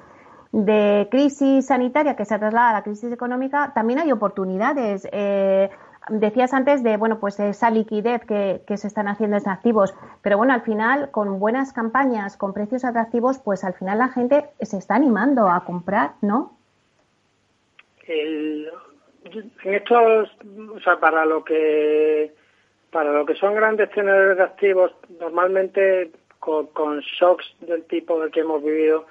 [0.52, 5.08] de crisis sanitaria que se traslada a la crisis económica, también hay oportunidades.
[5.10, 5.70] Eh,
[6.08, 10.52] decías antes de, bueno, pues esa liquidez que, se están haciendo en activos, pero bueno,
[10.52, 14.94] al final, con buenas campañas, con precios atractivos, pues al final la gente se está
[14.94, 16.52] animando a comprar, ¿no?
[19.24, 20.30] En estos,
[20.74, 22.32] o sea, para lo que
[22.90, 28.40] para lo que son grandes tenedores de activos, normalmente con, shocks del tipo del que
[28.40, 29.06] hemos vivido,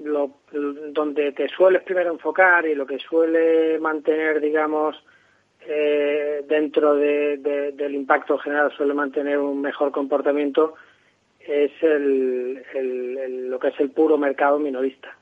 [0.00, 5.02] lo, donde te sueles primero enfocar y lo que suele mantener, digamos,
[5.66, 10.74] eh, dentro del impacto general suele mantener un mejor comportamiento
[11.40, 15.16] es el, lo que es el puro mercado minorista.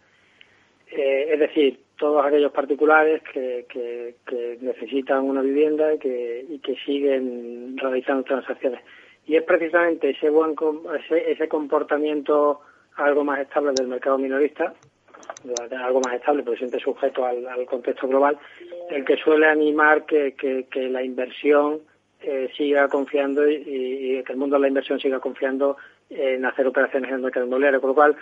[0.91, 4.17] Eh, es decir, todos aquellos particulares que,
[4.61, 8.81] necesitan una vivienda y que, y que siguen realizando transacciones.
[9.27, 10.57] Y es precisamente ese, buen,
[10.99, 12.61] ese, ese comportamiento
[12.97, 14.75] algo más estable del mercado minorista
[15.83, 18.39] algo más estable, pero siempre sujeto al, contexto global,
[18.91, 21.81] el que suele animar que, que, la inversión
[22.21, 25.77] eh, siga confiando y, que el mundo de la inversión siga confiando
[26.11, 27.81] en hacer operaciones en el mercado inmobiliario.
[27.81, 28.17] Con lo cual,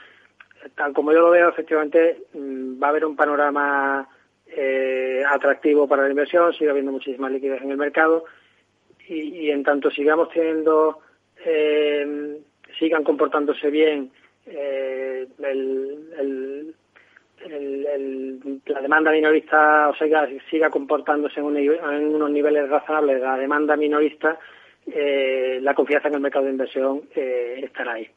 [0.75, 4.09] tal como yo lo veo, efectivamente mm, va a haber un panorama
[4.47, 8.25] eh, atractivo para la inversión, sigue habiendo muchísimas liquidez en el mercado
[9.09, 10.99] y, en tanto sigamos teniendo,
[11.45, 12.39] eh,
[12.79, 14.11] sigan comportándose bien
[14.47, 15.29] el,
[18.67, 24.39] la demanda minorista o sea, siga comportándose en, unos niveles razonables la demanda minorista,
[24.87, 28.09] eh, la confianza en el mercado de inversión eh, estará ahí.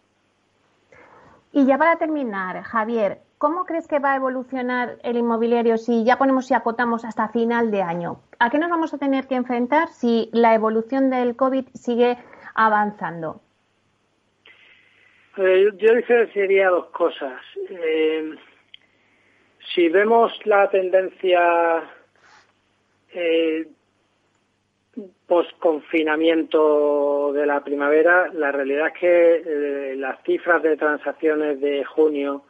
[1.54, 6.18] Y ya para terminar, Javier, ¿cómo crees que va a evolucionar el inmobiliario si ya
[6.18, 8.22] ponemos y acotamos hasta final de año?
[8.40, 12.18] ¿A qué nos vamos a tener que enfrentar si la evolución del COVID sigue
[12.56, 13.42] avanzando?
[15.38, 17.42] Eh, yo diferenciaría dos cosas.
[17.70, 18.36] Eh,
[19.74, 21.84] si vemos la tendencia
[23.14, 23.68] eh,
[25.28, 32.44] post-confinamiento de la primavera, la realidad es que eh, las cifras de transacciones de junio,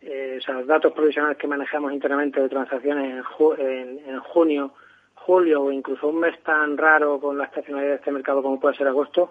[0.00, 3.24] eh, o sea, los datos provisionales que manejamos internamente de transacciones
[3.58, 4.72] en, en, junio,
[5.14, 8.76] julio o incluso un mes tan raro con la estacionalidad de este mercado como puede
[8.76, 9.30] ser agosto,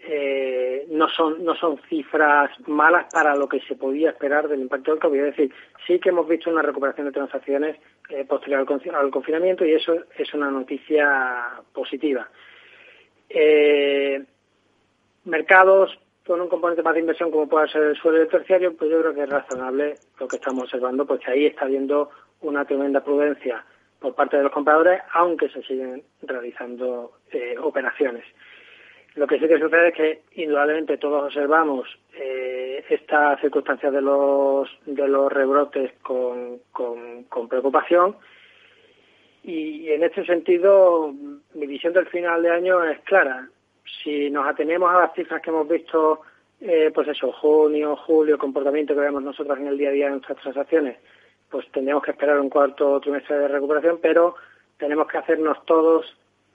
[0.00, 4.92] eh, no son no son cifras malas para lo que se podía esperar del impacto
[4.92, 5.18] del COVID.
[5.18, 5.52] Es decir,
[5.86, 7.76] sí que hemos visto una recuperación de transacciones
[8.08, 12.28] eh, posterior al, confinamiento y eso es una noticia positiva.
[13.28, 14.24] Eh,
[15.24, 18.90] mercados con un componente más de inversión como puede ser el suelo del terciario, pues
[18.90, 23.02] yo creo que es razonable lo que estamos observando, pues ahí está habiendo una tremenda
[23.02, 23.64] prudencia
[23.98, 27.12] por parte de los compradores, aunque se siguen realizando
[27.60, 28.24] operaciones.
[29.18, 34.70] Lo que sí que sucede es que indudablemente todos observamos eh, estas circunstancias de los,
[34.86, 38.14] de los rebrotes con, con, preocupación
[39.42, 41.12] y en este sentido
[41.54, 43.48] mi visión del final de año es clara.
[44.04, 46.20] Si nos atenemos a las cifras que hemos visto,
[46.60, 50.12] eh, pues eso, junio, julio, comportamiento que vemos nosotros en el día a día en
[50.12, 50.96] nuestras transacciones,
[51.50, 54.36] pues tendríamos que esperar un cuarto trimestre de recuperación, pero
[54.76, 56.06] tenemos que hacernos todos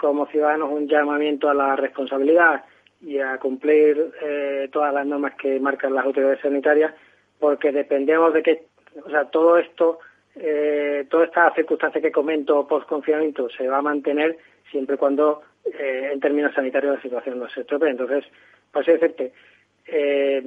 [0.03, 2.65] como ciudadanos un llamamiento a la responsabilidad
[3.01, 6.93] y a cumplir eh, todas las normas que marcan las autoridades sanitarias,
[7.39, 8.63] porque dependemos de que,
[9.01, 9.99] o sea, todo esto,
[10.35, 14.37] eh, toda esta circunstancia que comento post-confinamiento se va a mantener
[14.69, 17.91] siempre y cuando, eh, en términos sanitarios, la situación no se estropee.
[17.91, 18.25] Entonces,
[18.73, 19.31] por así decirte,
[19.87, 20.43] eh,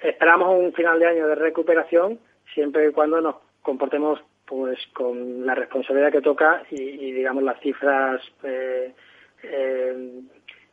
[0.00, 2.20] esperamos un final de año de recuperación
[2.54, 4.20] siempre y cuando nos comportemos
[4.52, 8.92] pues con la responsabilidad que toca y, digamos las cifras eh,
[9.42, 10.20] eh,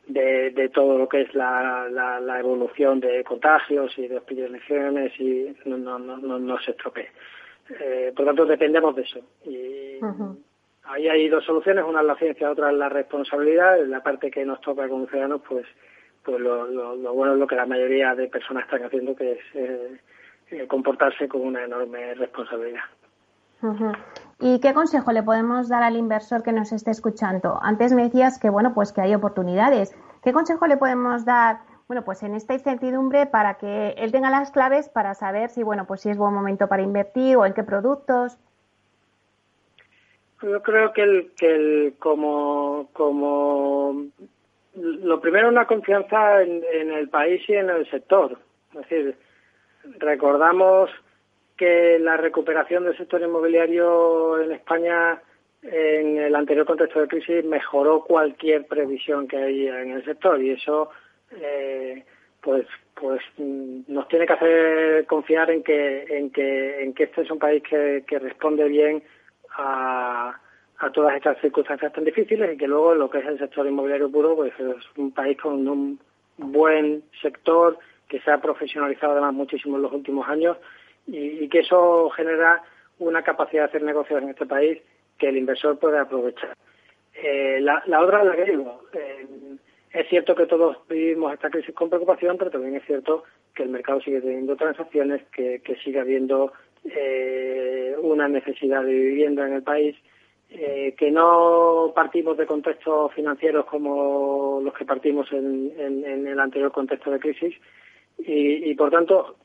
[0.06, 5.78] de, todo lo que es la, la, evolución de contagios y de hospitalizaciones y no,
[5.78, 7.08] no, no, no, se estropee.
[7.70, 9.20] Eh, por lo tanto, dependemos de eso.
[9.46, 9.98] Y
[10.84, 13.80] ahí hay dos soluciones, una es la ciencia, otra es la responsabilidad.
[13.80, 15.64] En la parte que nos toca como ciudadanos, pues,
[16.22, 20.00] pues lo, bueno es lo que la mayoría de personas están haciendo, que es eh,
[20.50, 22.82] eh, comportarse con una enorme responsabilidad.
[24.38, 27.58] ¿Y qué consejo le podemos dar al inversor que nos esté escuchando?
[27.62, 29.94] Antes me decías que bueno, pues que hay oportunidades.
[30.22, 34.50] ¿Qué consejo le podemos dar, bueno, pues en esta incertidumbre para que él tenga las
[34.50, 37.62] claves para saber si bueno, pues si es buen momento para invertir o en qué
[37.62, 38.38] productos?
[40.42, 44.06] Yo creo que el, que el como como
[44.74, 48.38] lo primero una confianza en el país y en el sector.
[48.72, 49.18] Es decir,
[49.98, 50.90] recordamos
[51.60, 55.20] que la recuperación del sector inmobiliario en España
[55.62, 60.40] en el anterior contexto de crisis mejoró cualquier previsión que había en el sector.
[60.40, 60.88] Y eso
[61.38, 62.02] eh,
[62.40, 67.30] pues pues nos tiene que hacer confiar en que en que en que este es
[67.30, 69.02] un país que, que responde bien
[69.58, 70.40] a,
[70.78, 74.10] a todas estas circunstancias tan difíciles y que luego lo que es el sector inmobiliario
[74.10, 76.00] puro pues es un país con un
[76.38, 80.56] buen sector que se ha profesionalizado además muchísimo en los últimos años
[81.10, 82.62] y, que eso genera
[82.98, 84.78] una capacidad de hacer negocios en este país
[85.18, 86.56] que el inversor puede aprovechar.
[87.14, 89.26] Eh, la, la, otra, la que digo, eh,
[89.92, 93.70] es cierto que todos vivimos esta crisis con preocupación, pero también es cierto que el
[93.70, 96.52] mercado sigue teniendo transacciones, que, que sigue habiendo
[96.84, 99.96] eh, una necesidad de vivienda en el país,
[100.50, 106.40] eh, que no partimos de contextos financieros como los que partimos en, en, en el
[106.40, 107.54] anterior contexto de crisis
[108.18, 109.36] y, y, por tanto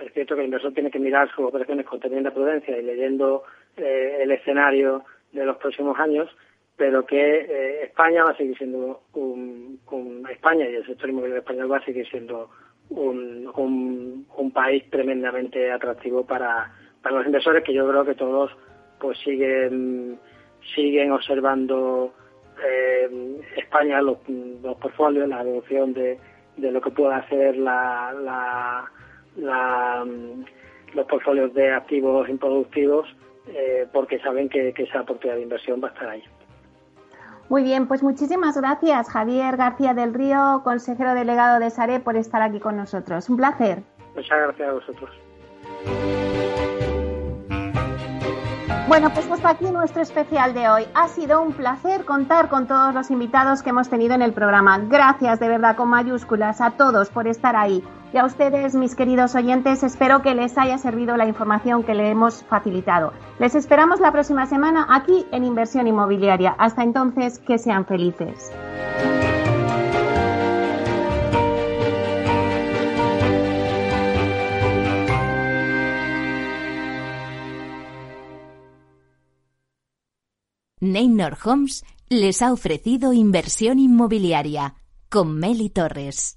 [0.00, 3.44] es cierto que el inversor tiene que mirar sus operaciones con tremenda prudencia y leyendo
[3.76, 6.28] eh, el escenario de los próximos años,
[6.76, 9.80] pero que eh, España va a seguir siendo un,
[10.30, 12.50] España y el sector inmobiliario español va a seguir siendo
[12.90, 13.50] un,
[14.36, 18.50] un, país tremendamente atractivo para, para los inversores que yo creo que todos
[19.00, 20.18] pues siguen
[20.74, 22.14] siguen observando
[22.64, 26.18] eh, España los, los portfolios la evolución de,
[26.56, 28.90] de lo que pueda hacer la, la
[29.36, 30.04] la,
[30.94, 33.08] los portfolios de activos improductivos
[33.48, 36.22] eh, porque saben que, esa oportunidad de inversión va a estar ahí.
[37.50, 42.40] Muy bien, pues muchísimas gracias Javier García del Río, consejero delegado de SARE, por estar
[42.40, 43.28] aquí con nosotros.
[43.28, 43.82] Un placer.
[44.14, 45.10] Muchas gracias a vosotros.
[48.88, 50.84] Bueno, pues hasta aquí nuestro especial de hoy.
[50.94, 54.78] Ha sido un placer contar con todos los invitados que hemos tenido en el programa.
[54.88, 57.82] Gracias de verdad con mayúsculas a todos por estar ahí.
[58.14, 62.10] Y a ustedes, mis queridos oyentes, espero que les haya servido la información que le
[62.10, 63.12] hemos facilitado.
[63.40, 66.54] Les esperamos la próxima semana aquí en Inversión Inmobiliaria.
[66.56, 68.52] Hasta entonces, que sean felices.
[80.80, 84.76] Neynor Homes les ha ofrecido inversión inmobiliaria
[85.10, 86.36] con Meli Torres.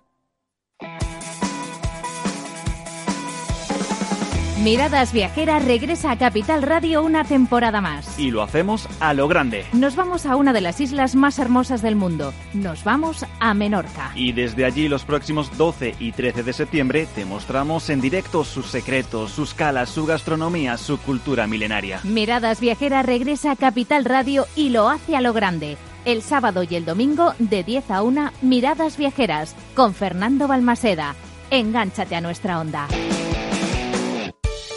[4.63, 8.19] Miradas Viajeras regresa a Capital Radio una temporada más.
[8.19, 9.65] Y lo hacemos a lo grande.
[9.73, 12.31] Nos vamos a una de las islas más hermosas del mundo.
[12.53, 14.11] Nos vamos a Menorca.
[14.13, 18.67] Y desde allí los próximos 12 y 13 de septiembre te mostramos en directo sus
[18.67, 21.99] secretos, sus calas, su gastronomía, su cultura milenaria.
[22.03, 25.75] Miradas Viajeras regresa a Capital Radio y lo hace a lo grande.
[26.05, 31.15] El sábado y el domingo de 10 a 1 Miradas Viajeras con Fernando Balmaseda.
[31.49, 32.87] Engánchate a nuestra onda.